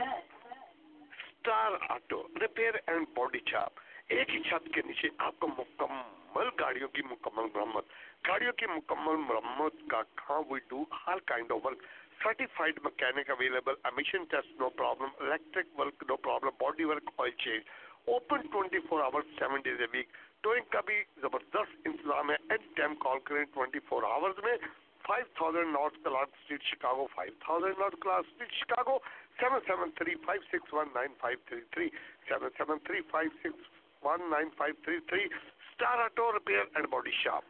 [1.45, 6.89] Star Auto Repair and Body Shop ایک ہی چھت کے نیچے آپ کو مکمل گاڑیوں
[6.89, 7.85] کی مکمل مرمت،
[8.29, 11.83] گاڑیوں کی مکمل مرمت کا کام we do Hare kind of work
[12.23, 17.63] certified mechanic available emission test no problem electric work no problem body work oil change
[18.07, 20.09] open twenty four hour seven days a week
[20.43, 24.57] towing کا بھی زبردست انتظام ہے اینڈ ٹائم کال کریں 24 hours میں
[25.05, 28.99] 5000 north Clark street Chicago 5000 north Clark street Chicago
[29.39, 31.89] 7735619533
[32.29, 33.74] 7735619533
[34.05, 35.29] 1-9533
[35.69, 37.43] Star Auto Repair and Body Shop.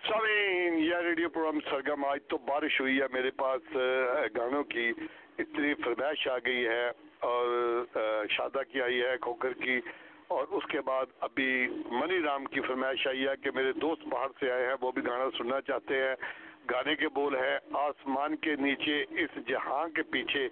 [0.00, 3.74] سامین یہ radio program Sargam آج تو بارش ہوئی ہے میرے پاس
[4.36, 4.90] گانوں کی
[5.38, 6.86] اتنی فرمائش آ گئی ہے
[7.22, 7.86] اور
[8.30, 9.80] شادہ کی آئی ہے کھوکر کی
[10.28, 11.50] اور اس کے بعد ابھی
[11.92, 15.04] منی رام کی فرمائش آئی ہے کہ میرے دوست باہر سے آئے ہیں وہ بھی
[15.06, 16.14] گانا سننا چاہتے ہیں
[16.70, 20.48] گانے کے بول ہے آسمان کے نیچے اس جہاں کے پیچھے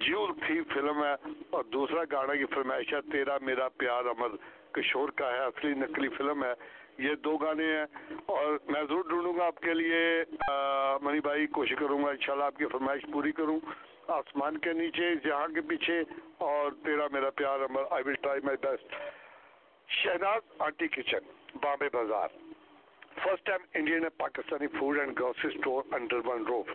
[0.00, 1.14] جیول تھی فلم ہے
[1.50, 4.36] اور دوسرا گانا کی فرمائش ہے تیرا میرا پیار امر
[4.74, 6.52] کشور کا ہے، اصلی نقلی فلم ہے۔
[6.98, 7.86] یہ دو گانے ہیں
[8.26, 9.98] اور میں ضرور ڈھونڈوں گا آپ کے لیے۔
[11.02, 13.58] منی بھائی، کوشش کروں گا انشاءاللہ آپ کی فرمائش پوری کروں۔
[14.08, 16.00] آسمان کے نیچے، جہاں کے پیچھے
[16.46, 18.94] اور تیرا میرا پیار، امر I will try my best
[19.88, 21.24] Shehnaz aunty kitchen,
[21.62, 22.28] Bombay Bazaar.
[23.22, 26.70] First time India نے Pakistani food and grocery store under one roof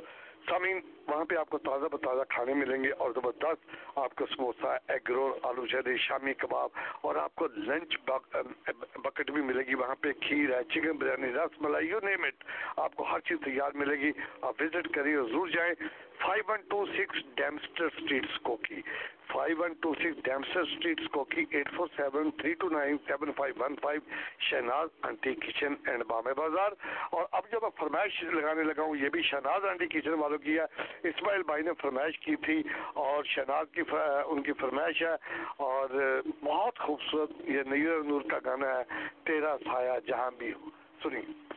[0.49, 0.79] سمین
[1.09, 5.11] وہاں پہ آپ کو تازہ بتازہ کھانے ملیں گے اور زبردست آپ کو سموسا ایگ
[5.11, 6.69] رول، آلو شہری شامی کباب
[7.01, 11.61] اور آپ کو لنچ بکٹ بھی ملے گی وہاں پہ، کھیر ہے، chicken biryani, ras
[11.61, 12.43] malai you name it
[12.85, 15.73] آپ کو ہر چیز تیار ملے گی۔ آپ وزٹ کریے ضرور جائیں
[16.19, 18.81] five one two six Dempster street Skokie
[19.27, 23.53] five one two six Dempster street Skokie eight four seven three two nine seven five
[23.59, 24.01] one five
[24.49, 26.71] Shehnaz aunty kitchen and Bombay Bazaar
[27.11, 30.57] اور اب جو میں فرمائش لگانے لگا ہوں، یہ بھی شہناز انٹی کچن والوں کی
[30.59, 30.65] ہے۔
[31.03, 33.81] اسماعیل بھائی نے فرمائش کی تھی اور شہناز کی
[34.25, 35.15] ان کی فرمائش ہے
[35.57, 35.89] اور
[36.43, 38.83] بہت خوبصورت یہ نیر نور کا گانا ہے،
[39.23, 40.69] تیرا سایہ جہاں بھی ہو۔
[41.03, 41.53] سنیے۔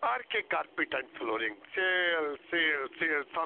[0.03, 1.55] RK Carpet and Flooring.
[1.73, 3.23] Sale, sale, sale.
[3.33, 3.45] I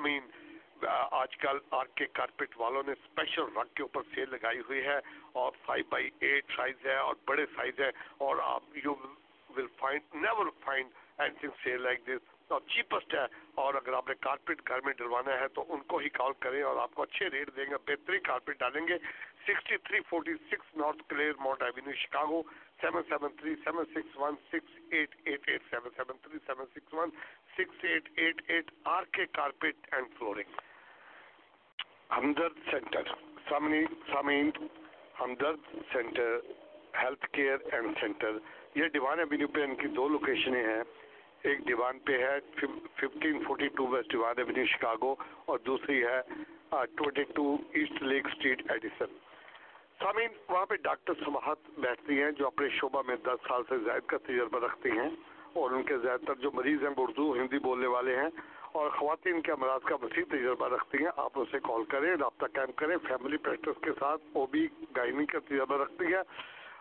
[0.87, 4.97] آج کل آر کے کارپیٹ والوں نے اسپیشل رنگ کے اوپر سیل لگائی ہوئی ہے
[5.31, 8.95] اور فائیو بائی ایٹ سائز ہے اور بڑے سائز ہے اور آپ you
[9.49, 13.25] will find never find and sale like this اور چیپسٹ ہے
[13.55, 16.61] اور اگر آپ نے کارپیٹ گھر میں ڈلوانا ہے تو ان کو ہی کال کریں
[16.63, 18.97] اور آپ کو اچھے ریٹ دیں گے، بہترین کارپیٹ ڈالیں گے۔
[19.47, 21.03] Sixty three forty six north
[21.39, 22.41] Claremont avenue Chicago
[22.81, 26.93] seven seven three seven six one six eight eight eight seven seven three seven six
[26.93, 27.09] one
[27.57, 30.59] six eight eight eight R K carpet and flooring
[32.11, 33.11] Hamdard centre,
[33.49, 33.81] سامنی،
[34.11, 34.49] سامعین،
[35.19, 36.37] Hamdard centre,
[37.01, 38.37] health care and centre.
[38.75, 40.81] یہ Devon avenue پہ ان کی دو لوکیشنیں ہیں۔
[41.49, 42.37] ایک Devon پہ ہے
[42.99, 45.13] fifteen forty two west Devon avenue Chicago
[45.45, 46.19] اور دوسری ہے
[46.69, 49.17] twenty two east lake street Addison
[49.99, 54.05] سامعین، وہاں پہ ڈاکٹر سماحت بیٹھتی ہیں، جو اپنے شعبہ میں دس سال سے زائد
[54.11, 55.09] کا تجربہ رکھتی ہیں،
[55.53, 58.29] اور ان کے زیادہ تر جو مریض ہیں، وہ اردو، ہندی بولنے والے ہیں۔
[58.71, 62.71] اور خواتین کے امراض کا وسیع تجربہ رکھتی ہیں۔ آپ اسے کال کریں، رابطہ قائم
[62.71, 66.19] کریں۔ فیملی پریکٹس کے ساتھ وہ بھی گائنی کا تجربہ رکھتی ہے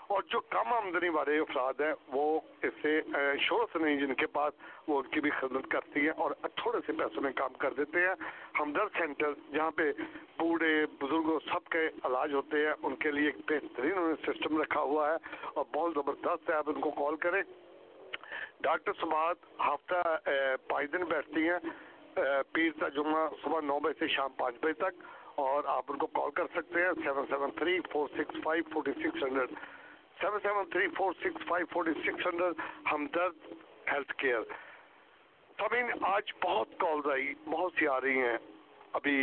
[0.07, 3.01] اور جو کم آمدنی والے افراد ہیں، وہ اس سے
[3.41, 4.53] شور سے نہیں جن کے پاس،
[4.88, 8.01] وہ ان کی بھی خدمت کرتی ہیں اور تھوڑے سے پیسوں میں کام کر دیتے
[8.01, 8.14] ہیں۔
[8.61, 9.93] ہمدرد سینٹر جہاں پہ
[10.38, 14.80] بوڑھے، بزرگوں سب کے علاج ہوتے ہیں، ان کے لیے ایک بہترین انہیں سسٹم رکھا
[14.80, 15.16] ہوا ہے۔
[15.55, 17.43] اور بہت زبردست ہے، آپ ان کو کال کریں۔
[18.63, 20.03] ڈاکٹر سماعت ہفتہ
[20.69, 21.59] پانچ دن بیٹھتی ہیں
[22.53, 26.07] پیر کا جمعہ صبح نو بجے سے شام پانچ بجے تک اور آپ ان کو
[26.07, 29.51] کال کر سکتے ہیں seven seven three four six five forty six hundred
[30.21, 32.61] seven seven three four six five forty six hundred
[32.93, 33.53] Hamdard
[33.93, 34.43] health care.
[35.59, 38.37] سمین، آج بہت کالز آئی، بہت سی آ رہی ہیں۔
[38.93, 39.17] ابھی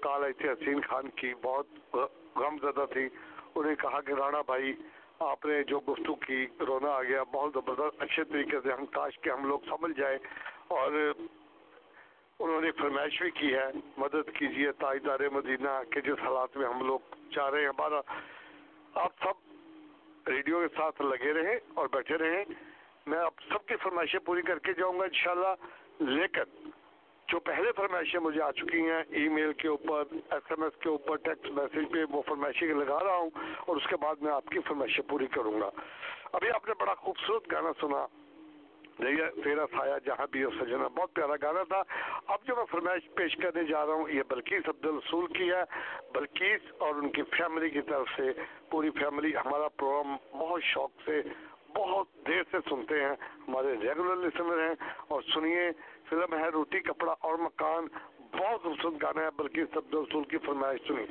[0.00, 1.96] کال آئی تھی حسین خان کی، بہت
[2.36, 3.08] غم زدہ تھی۔
[3.54, 4.72] انہیں کہا کہ رانا بھائی
[5.18, 9.18] آپ نے جو گفتگو کی، رونا آ گیا، بہت زبردست، اچھے طریقے سے ہم کاش
[9.18, 10.18] کے ہم لوگ سمجھ جائیں
[10.68, 10.92] اور
[12.38, 16.86] انہوں نے فرمائش بھی کی ہے، مدد کیجیے تاجدار مدینہ کے جس حالات میں ہم
[16.86, 16.98] لوگ
[17.30, 18.00] چاہ رہے ہیں۔ ہمارا،
[18.94, 22.44] آپ سب ریڈیو کے ساتھ لگے رہیں اور بیٹھے رہیں۔
[23.06, 25.54] میں آپ سب کی فرمائشیں پوری کر کے جاؤں گا انشاءاللہ،
[26.00, 26.70] لیکن
[27.34, 30.88] جو پہلے فرمائشیں مجھے آ چکی ہیں ای میل کے اوپر ایس ایم ایس کے
[30.88, 34.46] اوپر ٹیکسٹ میسج پہ، وہ فرمائشیں لگا رہا ہوں اور اس کے بعد میں آپ
[34.46, 35.70] کی فرمائشیں پوری کروں گا۔
[36.32, 38.06] ابھی آپ نے بڑا خوبصورت گانا سنا۔
[39.44, 41.82] تیرا سایہ جہاں بھی سجنا بہت پیارا گانا تھا۔
[42.26, 45.62] اب جو میں فرمائش پیش کرنے جا رہا ہوں، یہ بلکیس عبد الرسول کی ہے۔
[46.14, 48.22] بلکیس اور ان کی فیملی کی طرف سے
[48.70, 51.22] پوری فیملی ہمارا پروگرام بہت شوق سے
[51.86, 53.12] بہت دیر سے سنتے ہیں،
[53.48, 54.74] ہمارے ریگولر لسنر ہیں۔
[55.08, 55.70] اور سنیے،
[56.08, 57.86] فلم ہے روٹی، کپڑا اور مکان۔
[58.18, 61.04] بہت خوبصورت گانا ہے، بلکہ سب رسول کی فرمائش سنی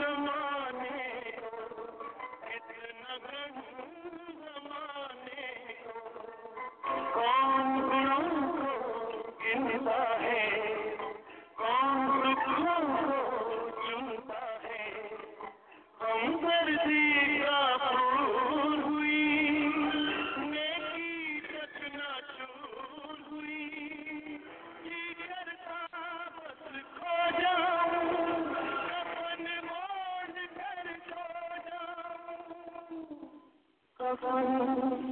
[34.13, 35.11] Oh,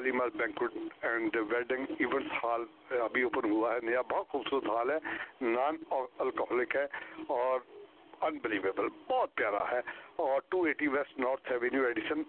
[0.00, 0.72] Shalimar banquet
[1.02, 4.98] and wedding event hall ابھی اوپن ہوا ہے۔ نیا بہت خوبصورت ہال ہے۔
[5.40, 5.76] نان
[6.18, 6.86] الکحلک ہے
[7.28, 7.60] اور
[8.20, 9.80] انبلیویبل بہت پیارا ہے۔
[10.16, 12.22] اور two eighty west north avenue edition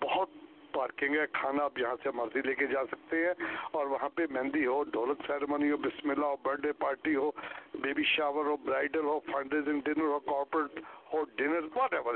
[0.00, 0.28] بہت
[0.72, 3.34] پارکنگ ہے۔ کھانا آپ یہاں سے مرضی لے کے جا سکتے ہیں۔
[3.72, 7.30] اور وہاں پہ مہندی ہو ڈھولک سیرمنی ہو، بسم اللہ ہو برتھ ڈے پارٹی ہو
[7.74, 10.80] بیبی شاور ہو برائڈل ہو فنڈ ریزنگ ڈنر ہو کارپوریٹ
[11.14, 12.14] ہو ڈنر واٹ ایور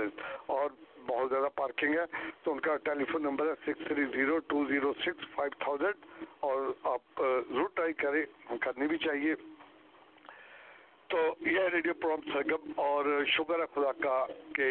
[1.31, 2.05] بہت زیادہ پارکنگ ہے،
[2.43, 6.05] تو ان کا ٹیلی فون نمبر ہے six three zero two zero six five thousand
[6.41, 6.59] اور
[6.93, 8.25] آپ ضرور ٹرائی کریں
[8.61, 9.35] کرنی بھی چاہیے۔
[11.11, 13.05] تو یہ ریڈیو پروگرام سرگم اور
[13.37, 14.17] شکر ہے خدا کا
[14.55, 14.67] کہ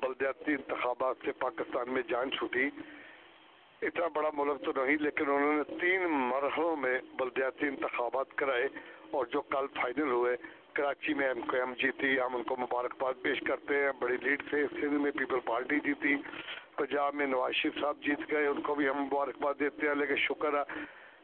[0.00, 2.68] بلدیاتی انتخابات سے پاکستان میں جان چھوٹی
[3.82, 8.68] اتنا بڑا ملک تو نہیں، لیکن انہوں نے تین مرحلوں میں بلدیاتی انتخابات کرائے
[9.10, 10.36] اور جو کل فائنل ہوئے
[10.72, 14.42] کراچی میں ایم کو ایم جیتی، ہم ان کو مبارکباد پیش کرتے ہیں۔ بڑی لیڈ
[14.50, 16.16] سے سندھ میں پیپل پارٹی جیتی۔
[16.76, 20.16] پنجاب میں نواز شریف صاحب جیت گئے، ان کو بھی ہم مبارکباد دیتے ہیں۔ لیکن
[20.16, 20.80] شکر ہے۔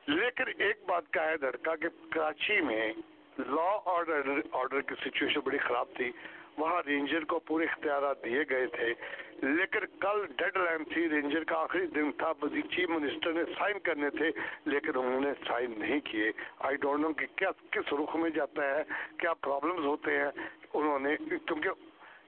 [0.06, 2.92] لیکن ایک بات کا ہے دھڑکا کہ کراچی میں
[3.38, 4.22] لا آرڈر
[4.52, 6.12] آرڈر کی سچویشن بڑی خراب تھی۔
[6.58, 8.94] وہاں رینجر کو پورے اختیارات دیے گئے تھے۔
[9.42, 13.78] لیکن کل ڈیڈ لائن تھی، رینجر کا آخری دن تھا بزی چیف منسٹر نے سائن
[13.78, 14.30] کرنے تھے،
[14.64, 18.76] لیکن انہوں نے سائن نہیں کیے۔ آئی ڈونٹ نو کہ کیا، کس رخ میں جاتا
[18.76, 18.82] ہے،
[19.18, 20.30] کیا پرابلمز ہوتے ہیں۔
[20.74, 21.70] انہوں نے، کیونکہ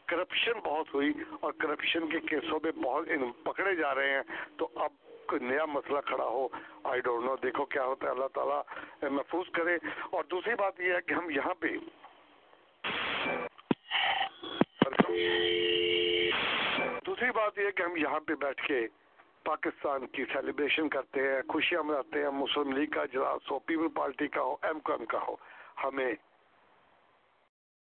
[0.06, 3.08] کرپشن بہت ہوئی اور کرپشن کے کیسوں میں بہت
[3.42, 4.22] پکڑے جا رہے ہیں،
[4.58, 4.90] تو اب
[5.26, 6.48] کوئی نیا مسئلہ کھڑا ہو۔
[6.84, 8.62] آئی ڈونٹ نو دیکھو کیا ہوتا ہے، اللہ تعالیٰ
[9.10, 9.78] محفوظ کرے۔
[10.10, 11.68] اور دوسری بات یہ ہے کہ ہم یہاں پہ
[17.20, 18.86] دوسری بات یہ کہ ہم یہاں پہ بیٹھ کے
[19.44, 24.28] پاکستان کی سیلیبریشن کرتے ہیں، خوشیاں مناتے ہیں، مسلم لیگ کا اجلاس ہو پیپل پارٹی
[24.28, 25.36] کا ہو ایم کو ایم کا ہو،
[25.84, 26.12] ہمیں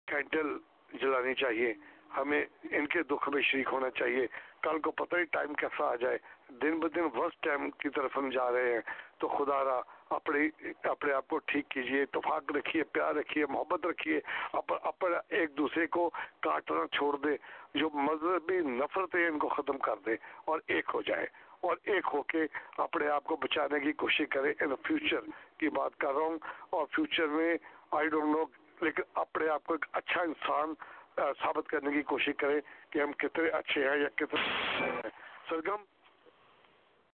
[0.06, 0.59] کینڈل
[0.93, 1.74] جلانی چاہیے،
[2.16, 4.27] ہمیں ان کے دکھ میں شریک ہونا چاہیے۔
[4.62, 8.31] کل کو پتہ ہی ٹائم کیسا آ جائے۔ دن بدن ورسٹ ٹائم کی طرف ہم
[8.31, 8.81] جا رہے ہیں۔
[9.19, 10.48] تو خدا را اپنے
[10.85, 14.20] اپنے آپ کو ٹھیک کیجیے اتفاق رکھیے پیار رکھیے محبت رکھیے
[14.52, 16.09] اپنے ایک دوسرے کو
[16.43, 17.36] کاٹنا چھوڑ دیں
[17.74, 21.26] جو مذہبی نفرت ہے ان کو ختم کر دیں اور ایک ہو جائیں
[21.60, 22.47] اور ایک ہو کے
[22.78, 26.39] اپنے آپ کو بچانے کی کوشش کریں ان فیوچر کی بات کر رہا ہوں
[26.70, 27.56] اور فیوچر میں
[27.90, 28.44] آئی ڈونٹ نو
[28.81, 30.74] لیکن اپنے آپ کو ایک اچھا انسان
[31.16, 32.60] ثابت کرنے کی کوشش کریں
[32.90, 35.09] کہ ہم کتنے اچھے ہیں یا کتنے
[35.48, 35.82] سرگم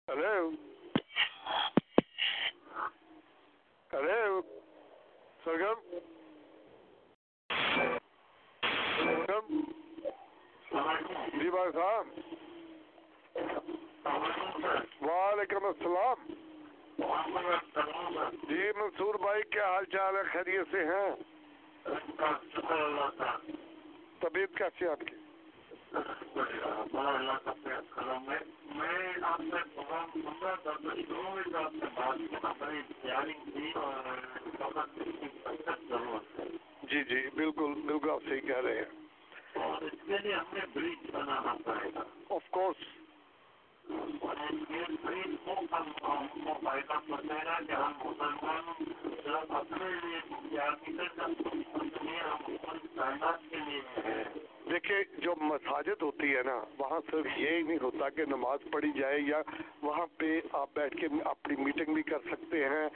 [0.07, 0.49] ہلو
[3.95, 4.21] ارے
[5.43, 5.81] سرگم
[8.95, 9.61] سرگم
[11.39, 12.05] جی بھائی صاحب
[15.01, 16.33] وعلیکم السلام
[18.43, 21.09] جی منصور بھائی کیا حال چال ہے خیریت سے ہیں
[24.21, 25.24] طبیعت کیسی ہے آپ کی
[28.29, 28.39] ہے
[28.75, 29.57] میں آپ سے
[36.83, 39.05] جی جی بالکل بالکل آپ صحیح کہہ رہے ہیں۔
[39.53, 40.65] اور اس کے لیے ہمیں
[41.13, 42.77] بنانا پڑے گا آف کورس
[47.89, 48.73] مسلمان
[49.49, 49.89] اپنے
[54.05, 54.23] ہیں
[54.69, 59.19] دیکھیں، جو مساجد ہوتی ہے نا، وہاں صرف یہ نہیں ہوتا کہ نماز پڑھی جائے
[59.19, 59.41] یا
[59.81, 62.87] وہاں پہ آپ بیٹھ کے اپنی میٹنگ بھی کر سکتے ہیں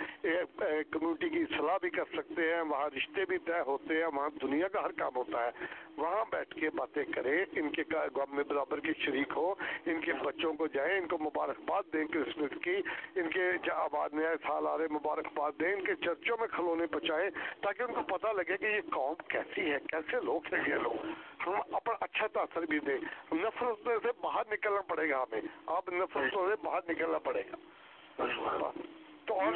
[0.91, 4.67] کمیونٹی کی صلاح بھی کر سکتے ہیں، وہاں رشتے بھی طے ہوتے ہیں، وہاں دنیا
[4.67, 5.67] کا ہر کام ہوتا ہے۔
[5.97, 7.83] وہاں بیٹھ کے باتیں کریں، ان کے
[8.15, 9.53] غم میں برابر کے شریک ہو،
[9.85, 12.75] ان کے بچوں کو جائیں، ان کو مبارکباد دیں کرسمس کی،
[13.15, 17.29] ان کے آباد آئے، سال آ رہے، مبارکباد دیں، ان کے چرچوں میں کھلونے پہنچائیں،
[17.61, 21.05] تاکہ ان کو پتہ لگے کہ یہ قوم کیسی ہے، کیسے لوگ ہیں یہ لوگ۔
[21.47, 22.97] ہم اپنا اچھا تاثر بھی دے۔
[23.31, 27.55] نفرت سے باہر نکلنا پڑے گا ہمیں۔ آپ نفرت سے باہر نکلنا پڑے گا۔
[29.25, 29.53] تو اور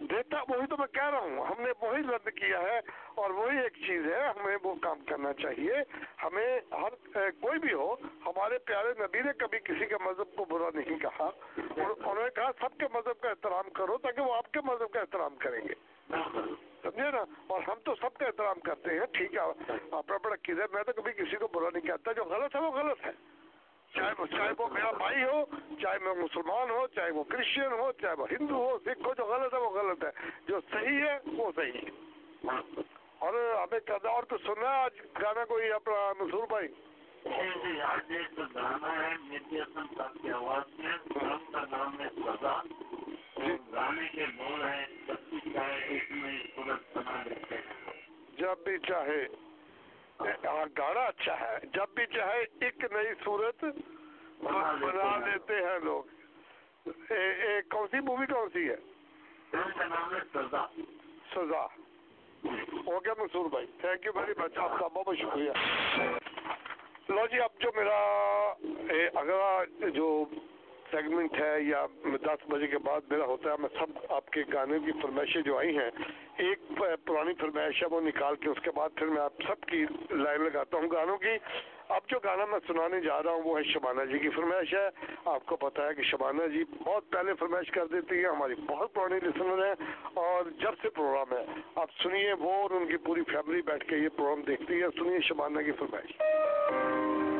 [0.00, 2.80] دیتا وہی تو میں کہہ رہا ہوں۔ ہم نے وہی رد کیا ہے
[3.14, 5.74] اور وہی ایک چیز ہے۔ ہمیں وہ کام کرنا چاہیے۔
[6.22, 7.94] ہمیں ہر کوئی بھی ہو
[8.26, 12.50] ہمارے پیارے نبی نے کبھی کسی کے مذہب کو برا نہیں کہا۔ انہوں نے کہا
[12.60, 15.74] سب کے مذہب کا احترام کرو تاکہ وہ آپ کے مذہب کا احترام کریں گے۔
[16.82, 20.66] سمجھے نا اور ہم تو سب کا احترام کرتے ہیں، ٹھیک ہے اپنا اپنا کدھر
[20.72, 23.10] میں تو کبھی کسی کو برا نہیں کہتا، جو غلط ہے وہ غلط ہے۔
[23.94, 25.44] چاہے چاہے وہ میرا بھائی ہو،
[25.82, 29.24] چاہے میں مسلمان ہو چاہے وہ کرسچن ہو چاہے وہ ہندو ہو، سکھ ہو، جو
[29.24, 30.10] غلط ہے وہ غلط ہے۔
[30.48, 31.90] جو صحیح ہے وہ صحیح ہے۔
[33.18, 34.90] اور ہمیں کہتا اور تو سنا ہے آج
[35.22, 36.68] گانا کوئی اپنا منصور بھائی؟
[37.24, 39.16] جی آج ایک گانا ہے
[48.38, 49.26] جب بھی چاہے
[50.20, 53.64] ہاں گانا اچھا ہے۔ جب بھی چاہے، ایک نئی صورت
[54.40, 56.02] بنا لیتے ہیں لوگ۔
[57.70, 58.76] کون سی مووی کون سی ہے؟
[61.34, 61.66] سزا۔
[62.86, 65.50] اوکے منصور بھائی۔ تھینک یو ویری مچ آپ کا بہت بہت شکریہ۔
[67.08, 67.98] لو جی اب جو میرا
[69.14, 70.24] اگلا جو
[70.90, 71.86] سیگمنٹ ہے یا
[72.24, 75.56] دس بجے کے بعد میرا ہوتا ہے، میں سب آپ کے گانے کی فرمائشیں جو
[75.58, 75.90] آئی ہیں،
[76.36, 76.58] ایک
[77.04, 80.44] پرانی فرمائش ہے، وہ نکال کے اس کے بعد پھر میں آپ سب کی لائن
[80.44, 81.36] لگاتا ہوں گانوں کی۔
[81.88, 84.88] اب جو گانا میں سنانے جا رہا ہوں، وہ ہے شبانہ جی کی فرمائش ہے۔
[85.24, 88.94] آپ کو پتا ہے کہ شبانہ جی بہت پہلے فرمائش کر دیتی ہیں، ہماری بہت
[88.94, 89.74] پرانی لسنر ہیں
[90.14, 91.44] اور جب سے پروگرام ہے،
[91.74, 95.20] آپ سنیے وہ اور ان کی پوری فیملی بیٹھ کے یہ پروگرام دیکھتی ہے سنیے
[95.28, 97.35] شبانہ کی فرمائش۔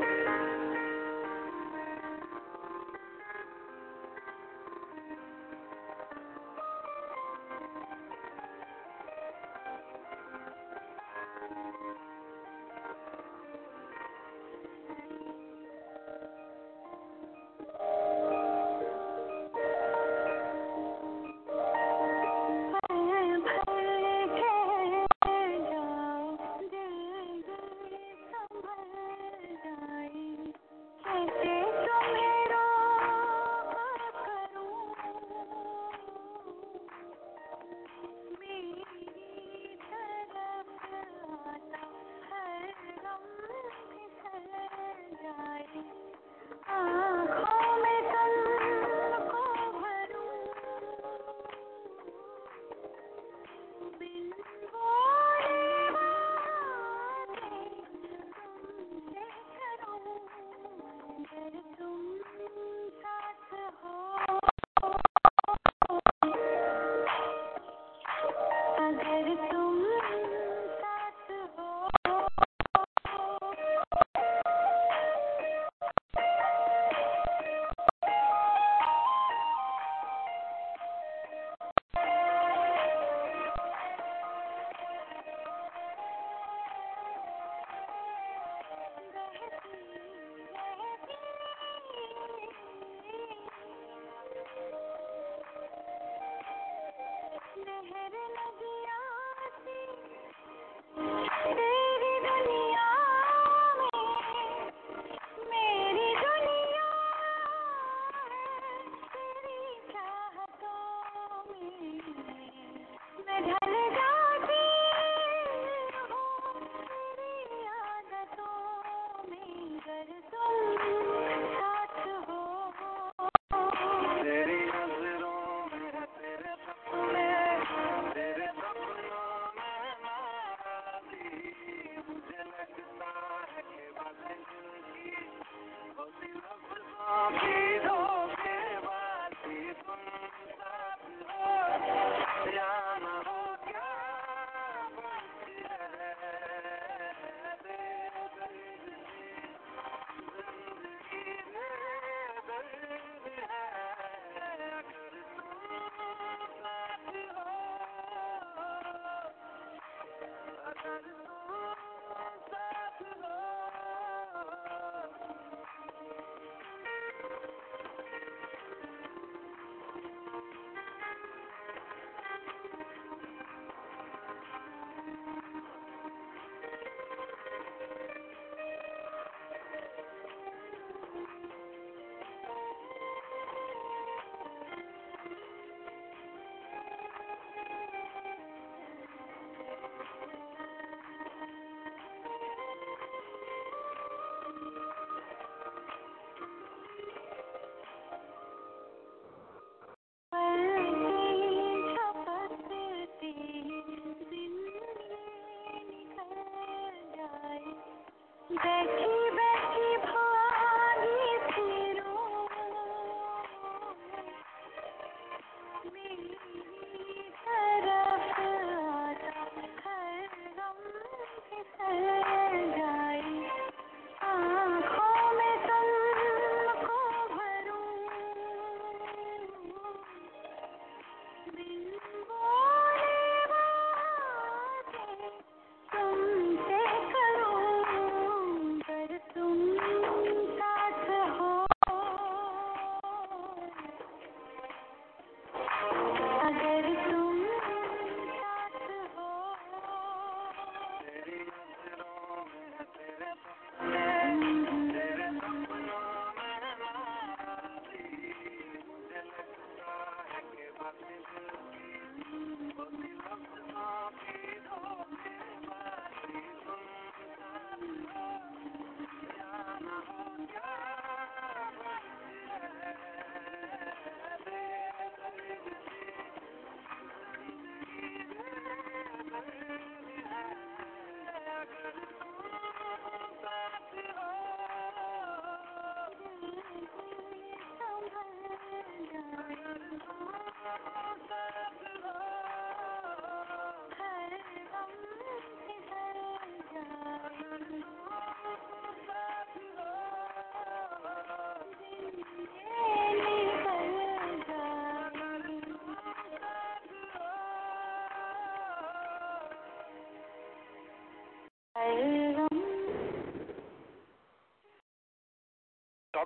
[208.62, 209.05] back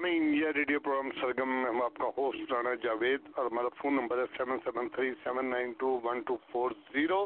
[0.01, 3.95] سامعین یہ ریڈیو پروگرام سرگم میں ہم آپ کا ہوسٹ رانا جاوید اور ہمارا فون
[3.95, 7.19] نمبر ہے seven seven three seven nine two one two four zero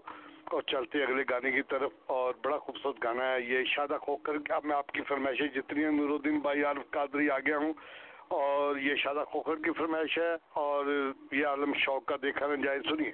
[0.51, 4.64] اور چلتے اگلے گانے کی طرف اور بڑا خوبصورت گانا ہے یہ شادہ کھوکر اب
[4.64, 7.72] میں آپ کی فرمائشیں جتنی ہیں نور الدین بھائی، عارف قادری آ گیا ہوں
[8.40, 10.32] اور یہ شادہ کھوکر کی فرمائش ہے
[10.64, 10.92] اور
[11.32, 13.12] یہ عالم شوق کا دیکھا نہ جائے، سنیے۔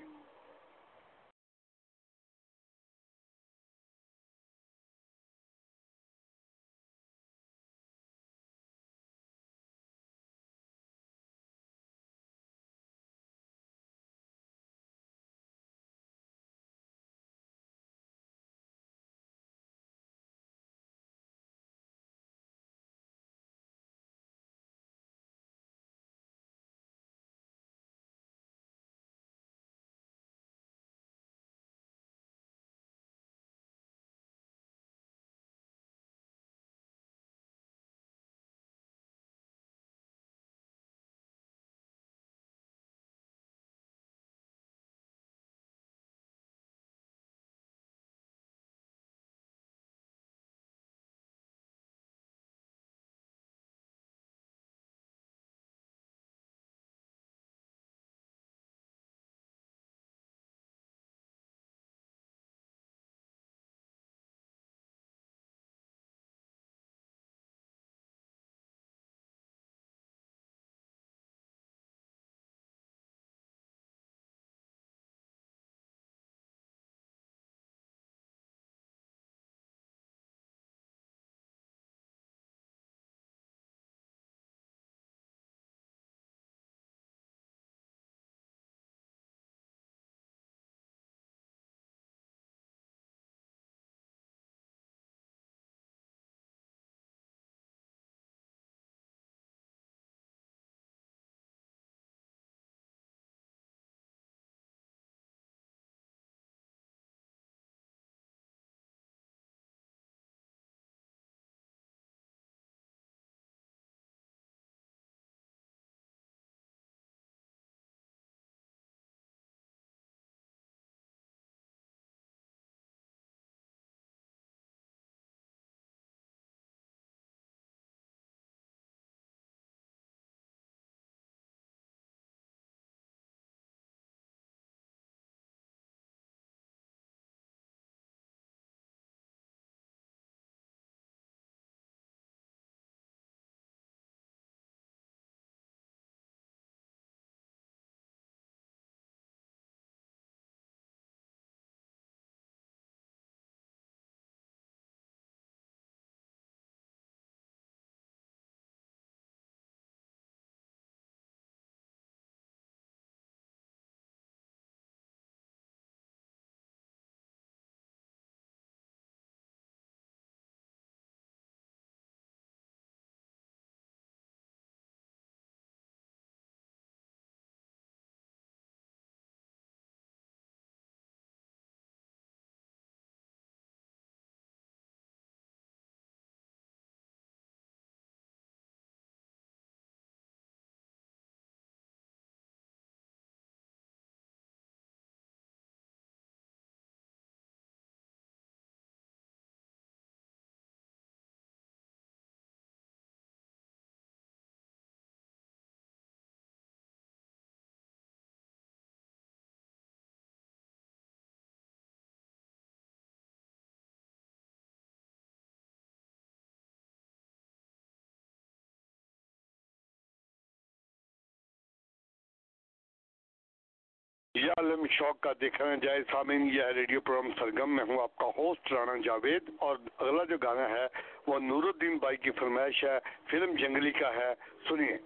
[224.51, 228.73] عالم شوق کا دیکھنا جائے سامعین، یہ ریڈیو پروگرام سرگم میں ہوں آپ کا ہوسٹ
[228.73, 230.87] رانا جاوید اور اگلا جو گانا ہے
[231.27, 232.99] وہ نور الدین بھائی کی فرمائش ہے۔
[233.31, 234.35] فلم جنگلی کا ہے۔
[234.69, 234.97] سنیے۔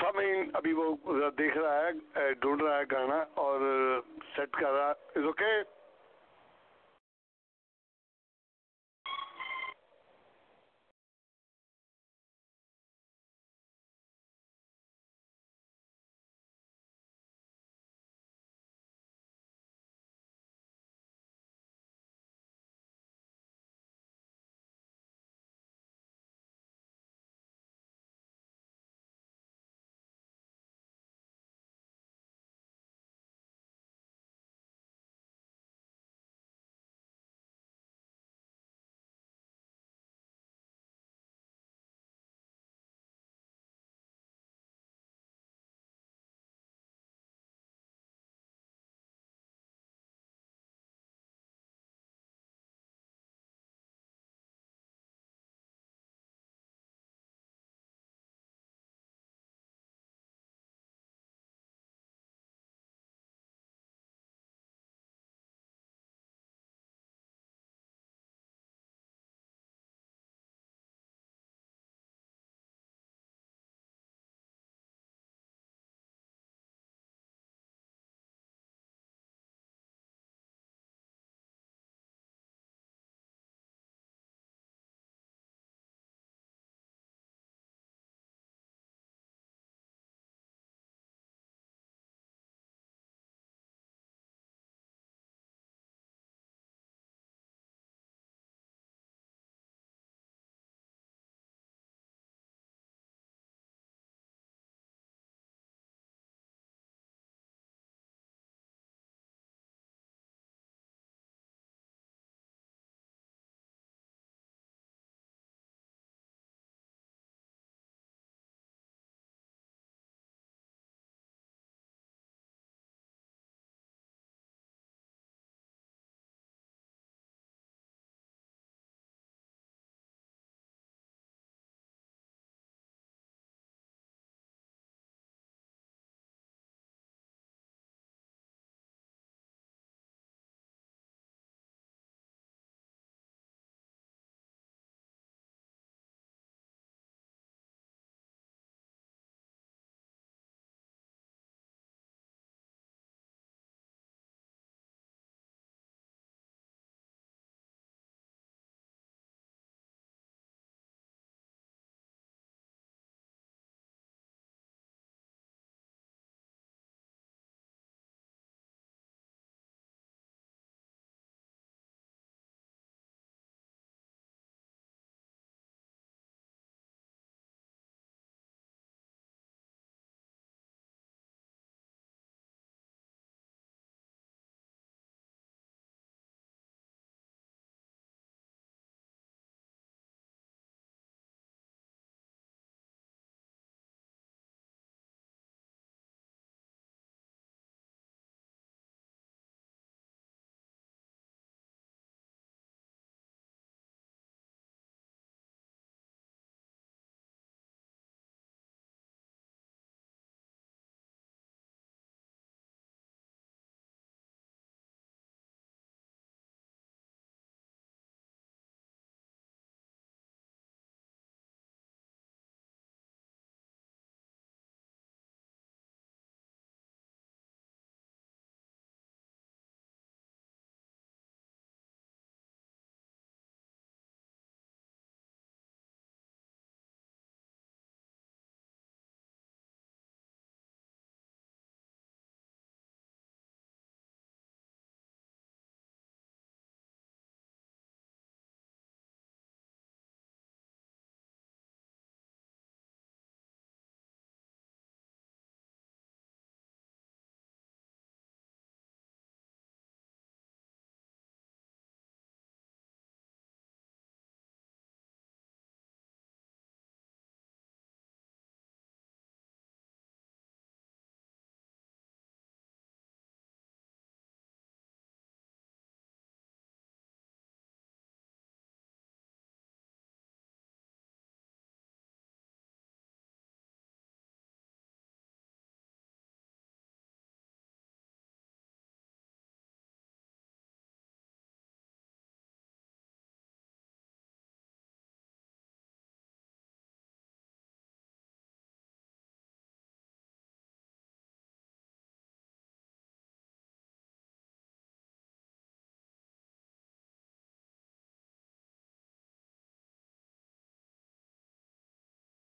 [0.00, 0.96] سامعین، ابھی وہ
[1.38, 3.60] دیکھ رہا ہے، ڈھونڈ رہا ہے گانا اور
[4.36, 5.73] سیٹ کر رہا۔ ہے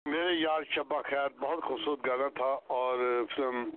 [0.08, 3.70] میرے یار شبہ خیر بہت خوبصورت گانا تھا اور فلم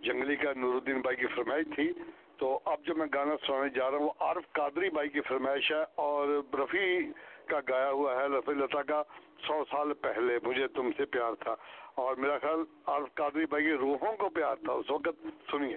[0.00, 1.92] جنگلی کا نور الدین بھائی کی فرمائش تھی۔
[2.36, 5.72] تو اب جو میں گانا سنانے جا رہا ہوں، وہ عارف قادری بھائی کی فرمائش
[5.72, 7.00] ہے اور رفیع
[7.46, 9.02] کا گایا ہوا ہے، رفیع لتا کا،
[9.46, 11.54] سو سال پہلے۔ مجھے تم سے پیار تھا
[11.94, 15.76] اور میرا خیال عارف قادری بھائی کی روحوں کو پیار تھا۔ اس وقت سنیے۔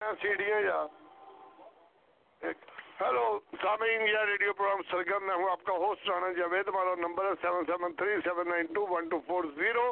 [0.00, 0.84] سیڑھیاں یا
[3.00, 3.24] ہیلو
[3.62, 7.30] سامعین یا ریڈیو پروگرام سرگرم میں ہوں آپ کا ہوسٹ رانا جاوید ہمارا نمبر ہے
[7.42, 9.84] seven seven three seven nine two one two four zero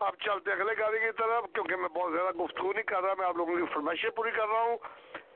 [0.00, 3.26] اب چلتے اگلے گانے کی طرف کیونکہ میں بہت زیادہ گفتگو نہیں کر رہا میں
[3.26, 4.76] آپ لوگوں کی فرمائشیں پوری کر رہا ہوں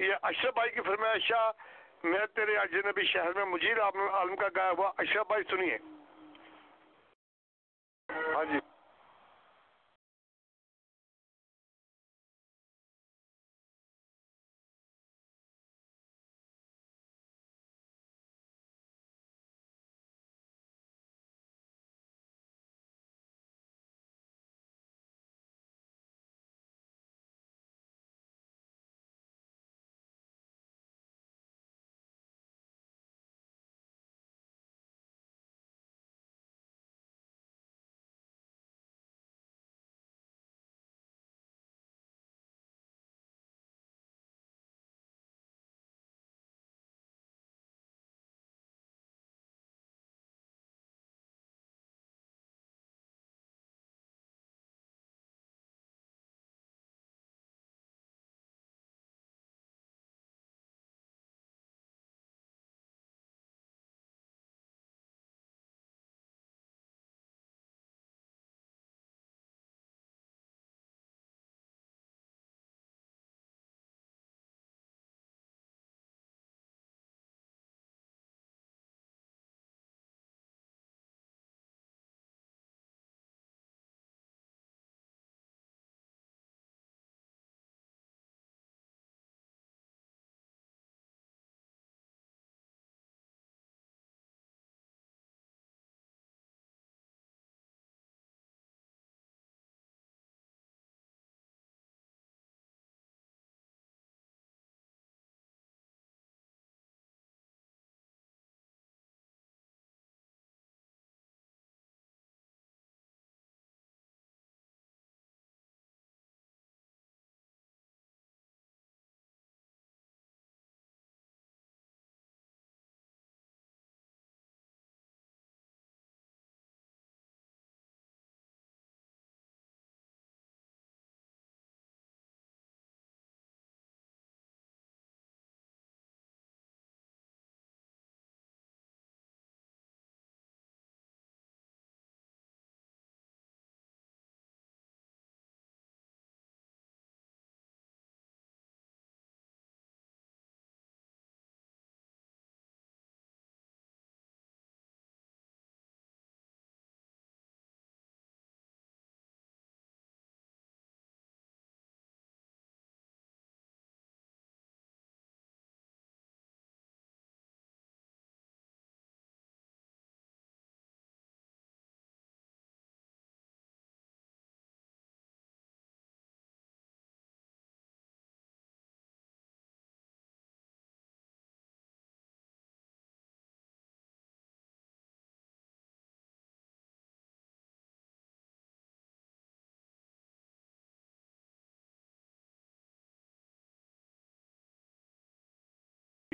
[0.01, 1.51] یہ اشرف بھائی کی فرمائشہ
[2.05, 5.79] میں تیرے اجنبی شہر میں مجیر عالم کا گایا ہوا اشرف بھائی سنیے
[8.09, 8.59] ہاں جی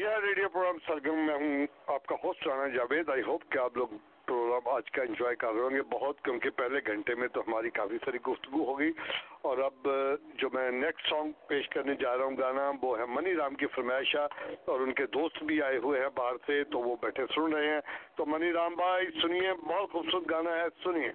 [0.00, 3.08] یہ ریڈیو پروگرام سرگم میں ہوں، آپ کا host Rana Javed.
[3.08, 3.88] I hope کہ آپ لوگ
[4.26, 5.82] پروگرام آج کا انجوائے کر رہے ہوں گے.
[5.82, 8.90] بہت، کیونکہ پہلے گھنٹے میں تو ہماری کافی ساری گفتگو ہوگی.
[9.42, 9.88] اور اب
[10.34, 13.66] جو میں نیکسٹ سانگ پیش کرنے جا رہا ہوں گانا، وہ ہے منی رام کی
[13.66, 14.26] فرمائشہ
[14.64, 17.68] اور ان کے دوست بھی آئے ہوئے ہیں باہر سے، تو وہ بیٹھے سن رہے
[17.68, 17.80] ہیں.
[18.16, 20.64] تو منی رام بھائی، سنیے، بہت خوبصورت گانا ہے.
[20.82, 21.12] سنیے.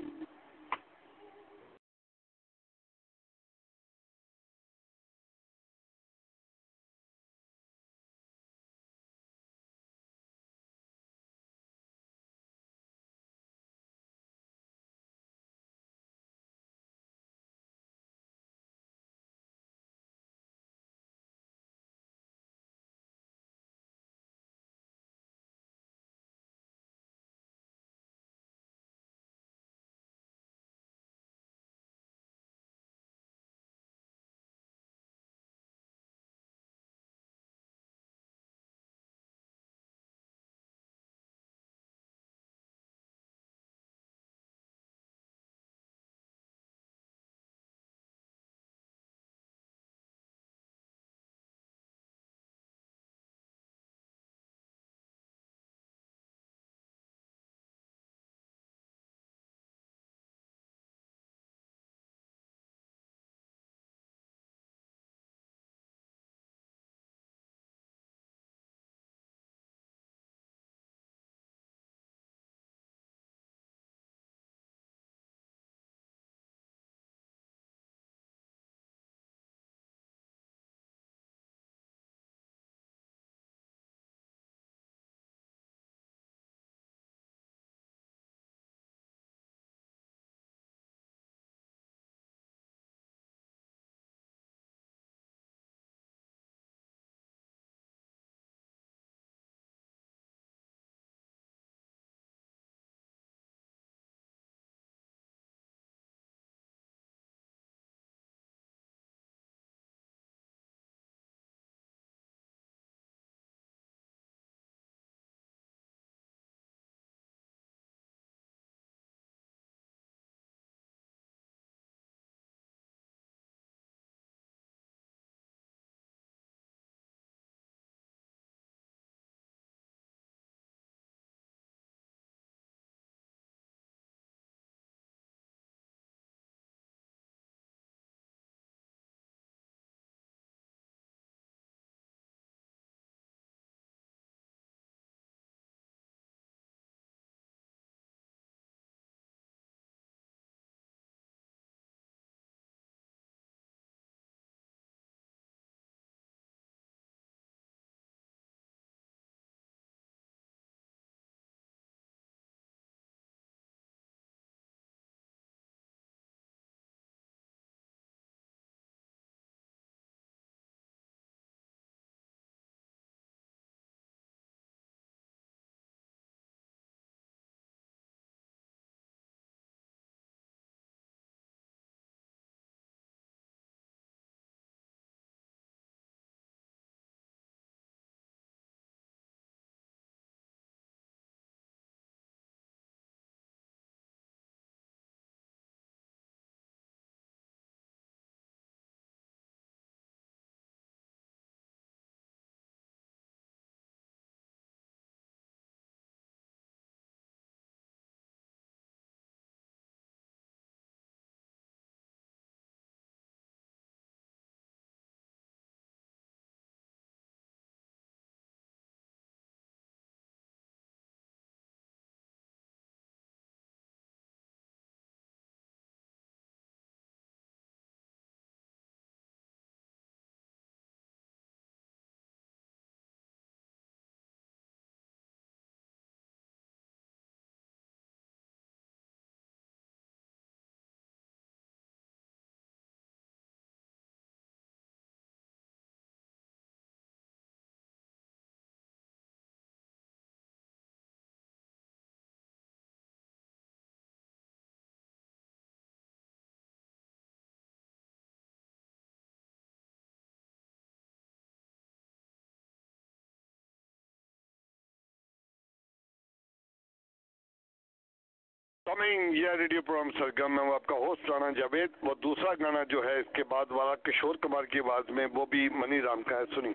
[268.87, 272.83] کمنگ یہ ریڈیو پروگرام سرگم میں وہ آپ کا ہوسٹ رانا جاوید وہ دوسرا گانا
[272.89, 276.21] جو ہے اس کے بعد والا کشور کمار کی آواز میں وہ بھی منی رام
[276.23, 276.73] کا ہے سنی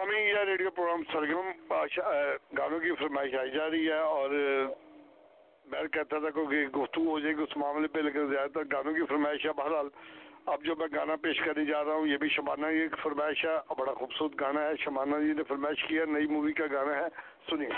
[0.00, 1.74] سامعین یہ ریڈیو پروگرام سرگرم
[2.58, 4.30] گانوں کی فرمائش آئی جا رہی ہے اور
[5.66, 8.94] میں کہتا تھا کہ گفتگو ہو جائے گی، اس معاملے پہ، لیکن زیادہ تر گانوں
[8.94, 9.88] کی فرمائش ہے۔ بہرحال،
[10.46, 13.74] اب جو میں گانا پیش کرنے جا رہا ہوں، یہ بھی شمانہ کی فرمائش ہے۔
[13.78, 17.06] بڑا خوبصورت گانا ہے۔ شمانہ جی نے فرمائش کیا نئی مووی کا گانا ہے۔
[17.50, 17.68] سنیے۔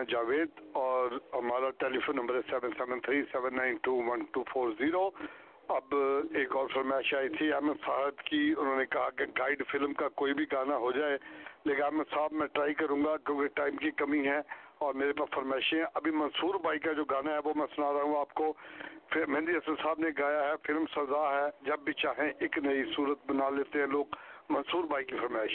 [0.00, 4.24] ہے جاوید اور ہمارا ٹیلی فون نمبر ہے seven seven three seven nine two one
[4.32, 5.10] two four zero.
[5.68, 5.94] اب
[6.34, 10.08] ایک اور فرمائش آئی تھی، احمد صاحب کی، انہوں نے کہا کہ گائیڈ فلم کا
[10.08, 11.18] کوئی بھی گانا ہو جائے،
[11.64, 14.40] لیکن احمد صاحب میں ٹرائی کروں گا کیونکہ ٹائم کی کمی ہے
[14.78, 17.92] اور میرے پاس فرمائشیں ہیں۔ ابھی منصور بھائی کا جو گانا ہے وہ میں سنا
[17.92, 18.52] رہا ہوں آپ کو۔
[19.16, 23.18] مہندی حسن صاحب نے گایا ہے فلم سزا ہے، جب بھی چاہیں ایک نئی صورت
[23.26, 24.04] بنا لیتے ہیں لوگ۔
[24.48, 25.54] منصور بھائی کی فرمائش۔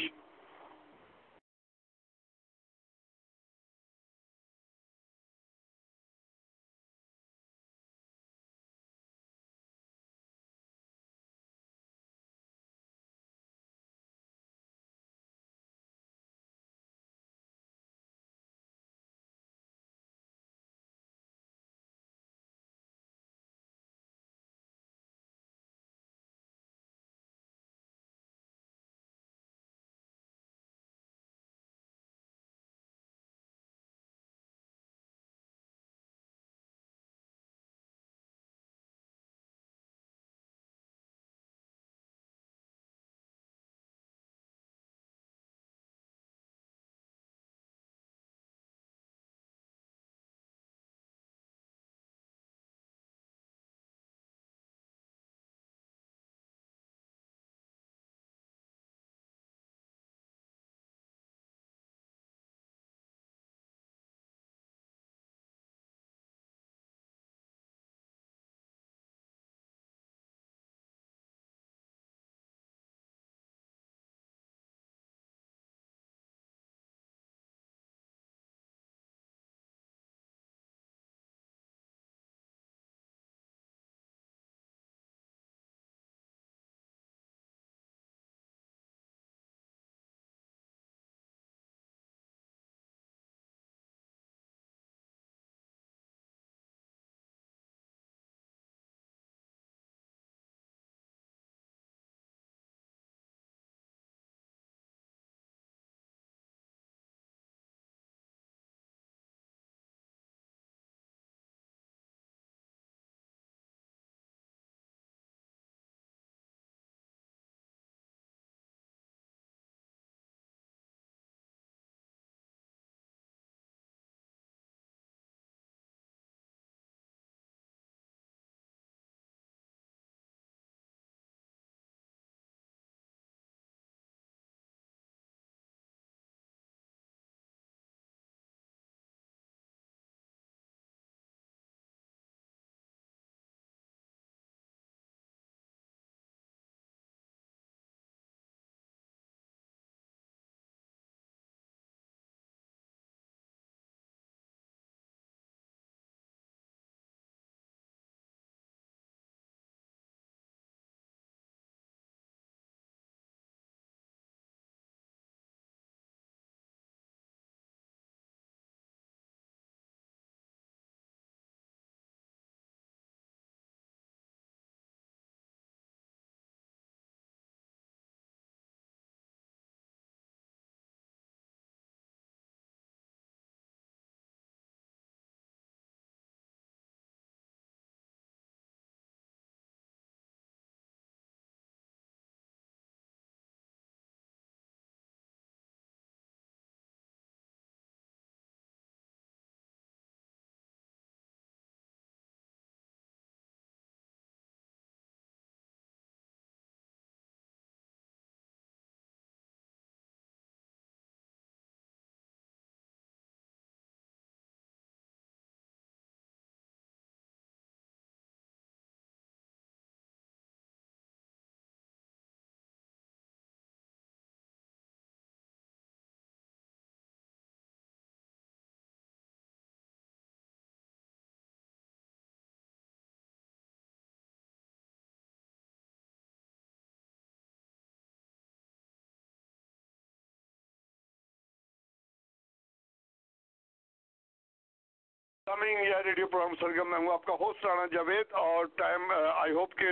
[245.45, 249.01] سامعین یا ریڈیو پروگرام سرگم میں ہوں آپ کا ہوسٹ رانا جاوید اور ٹائم
[249.35, 249.85] آئی ہوپ کہ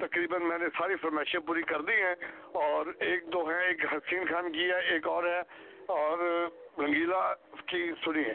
[0.00, 2.14] تقریباً میں نے ساری فرمائشیں پوری کر دی ہیں
[2.52, 5.40] اور ایک دو ہیں، ایک حسین خان کی ہے، ایک اور ہے
[5.86, 6.48] اور uh,
[6.78, 7.34] رنگیلا
[7.66, 8.34] کی سنی ہے۔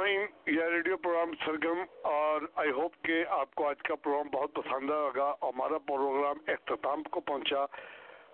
[0.00, 4.54] سامعین یہ ریڈیو پروگرام سرگم اور آئی ہوپ کہ آپ کو آج کا پروگرام بہت
[4.54, 7.66] پسند آگا ہمارا پروگرام اختتام کو پہنچا۔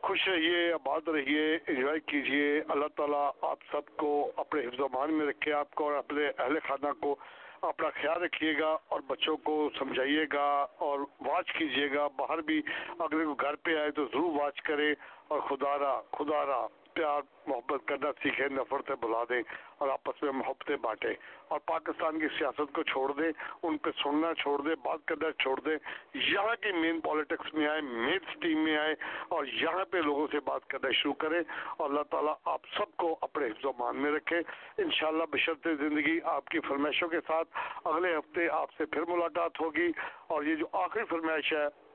[0.02, 5.14] خوش رہیے، آباد رہیے انجوائے کیجیے۔ اللہ تعالیٰ آپ سب کو اپنے حفظ و مان
[5.14, 7.16] میں رکھے، آپ کو اور اپنے اہل خانہ کو
[7.62, 12.62] اپنا خیال رکھیے گا اور بچوں کو سمجھائیے گا اور واچ کیجیے گا۔ باہر بھی
[12.98, 14.94] اگر گھر پہ آئے تو ضرور واچ کرے
[15.28, 16.66] اور خدا را خدا را
[16.96, 19.42] پیار محبت کرنا سیکھیں، نفرتیں بلا دیں
[19.78, 21.14] اور آپس میں محبتیں بانٹیں۔
[21.48, 23.32] اور پاکستان کی سیاست کو چھوڑ دیں،
[23.62, 25.76] ان پہ سننا چھوڑ دیں، بات کرنا چھوڑ دیں۔
[26.14, 28.94] یہاں کی مین پالیٹکس میں آئے مین سٹیم میں آئے
[29.28, 31.40] اور یہاں پہ لوگوں سے بات کرنا شروع کریں۔
[31.76, 34.38] اور اللہ تعالیٰ آپ سب کو اپنے حفظ و مان میں رکھے۔
[34.78, 37.48] انشاءاللہ بشرط زندگی آپ کی فرمائشوں کے ساتھ
[37.84, 39.88] اگلے ہفتے آپ سے پھر ملاقات ہوگی۔
[40.26, 41.85] اور یہ جو آخری فرمائش ہے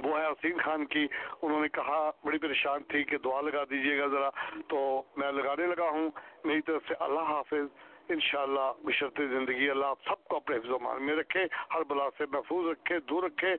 [0.00, 1.06] وہ ہے حسین خان کی۔
[1.42, 4.30] انہوں نے کہا، بڑی پریشان تھی کہ دعا لگا دیجیے گا ذرا۔
[4.68, 6.10] تو میں لگانے لگا ہوں۔
[6.44, 10.78] میری طرف سے اللہ حافظ۔ انشاءاللہ بشرط زندگی، اللہ آپ سب کو اپنے حفظ و
[10.78, 11.40] مان میں رکھے،
[11.74, 13.54] ہر بلا سے محفوظ رکھے، دور رکھے۔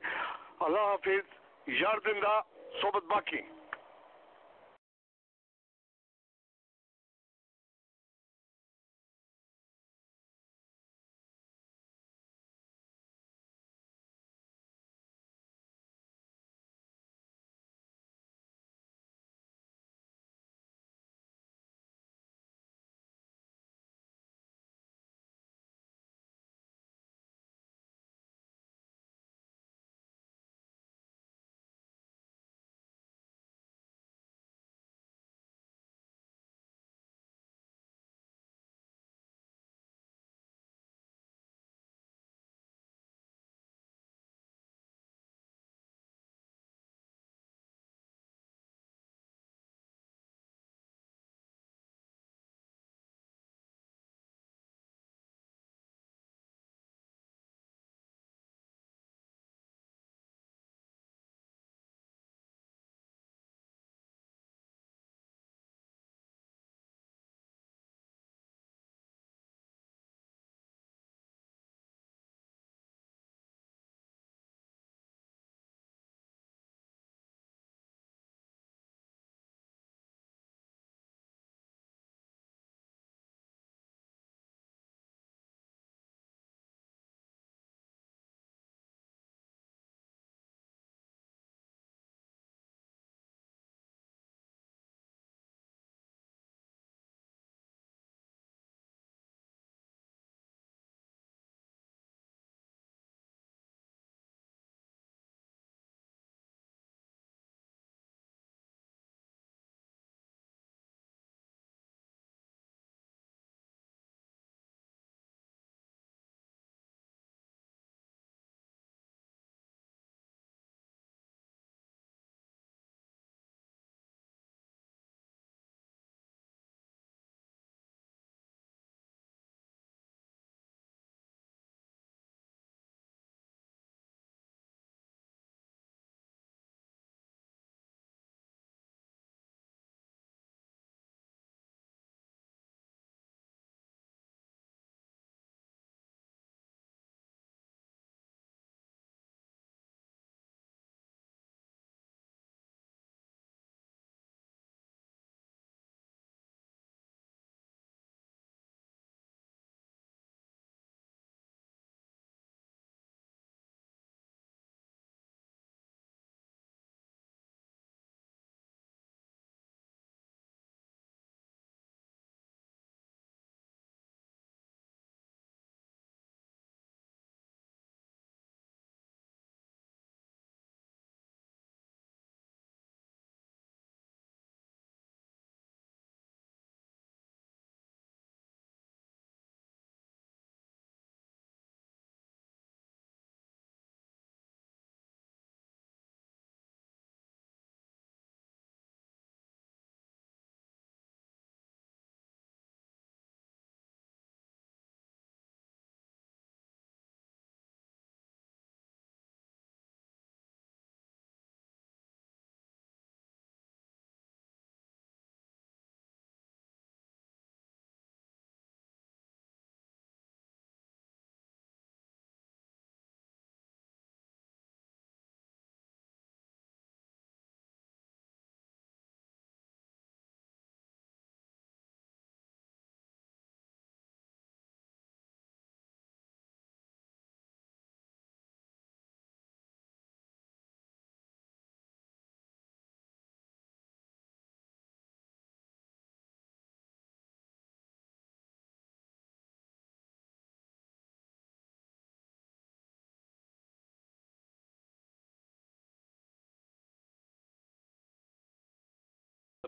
[0.60, 2.40] اللہ حافظ، یار زندہ،
[2.82, 3.55] صحبت باقی۔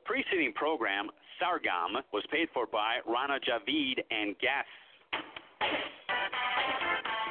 [0.09, 4.73] Preceding program, Sargam, was paid for by Rana Javid and guests.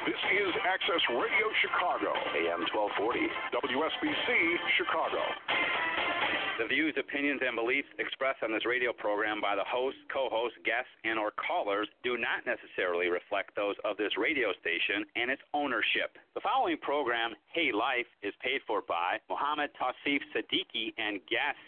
[0.06, 4.30] This is Access Radio Chicago, AM 1240, WSBC
[4.78, 5.26] Chicago.
[6.62, 10.90] The views, opinions, and beliefs expressed on this radio program by the host, co-host, guests,
[11.02, 16.14] and or callers do not necessarily reflect those of this radio station and its ownership.
[16.34, 21.67] The following program, Hey Life, is paid for by Mohammed Tausif Siddiqui and guests.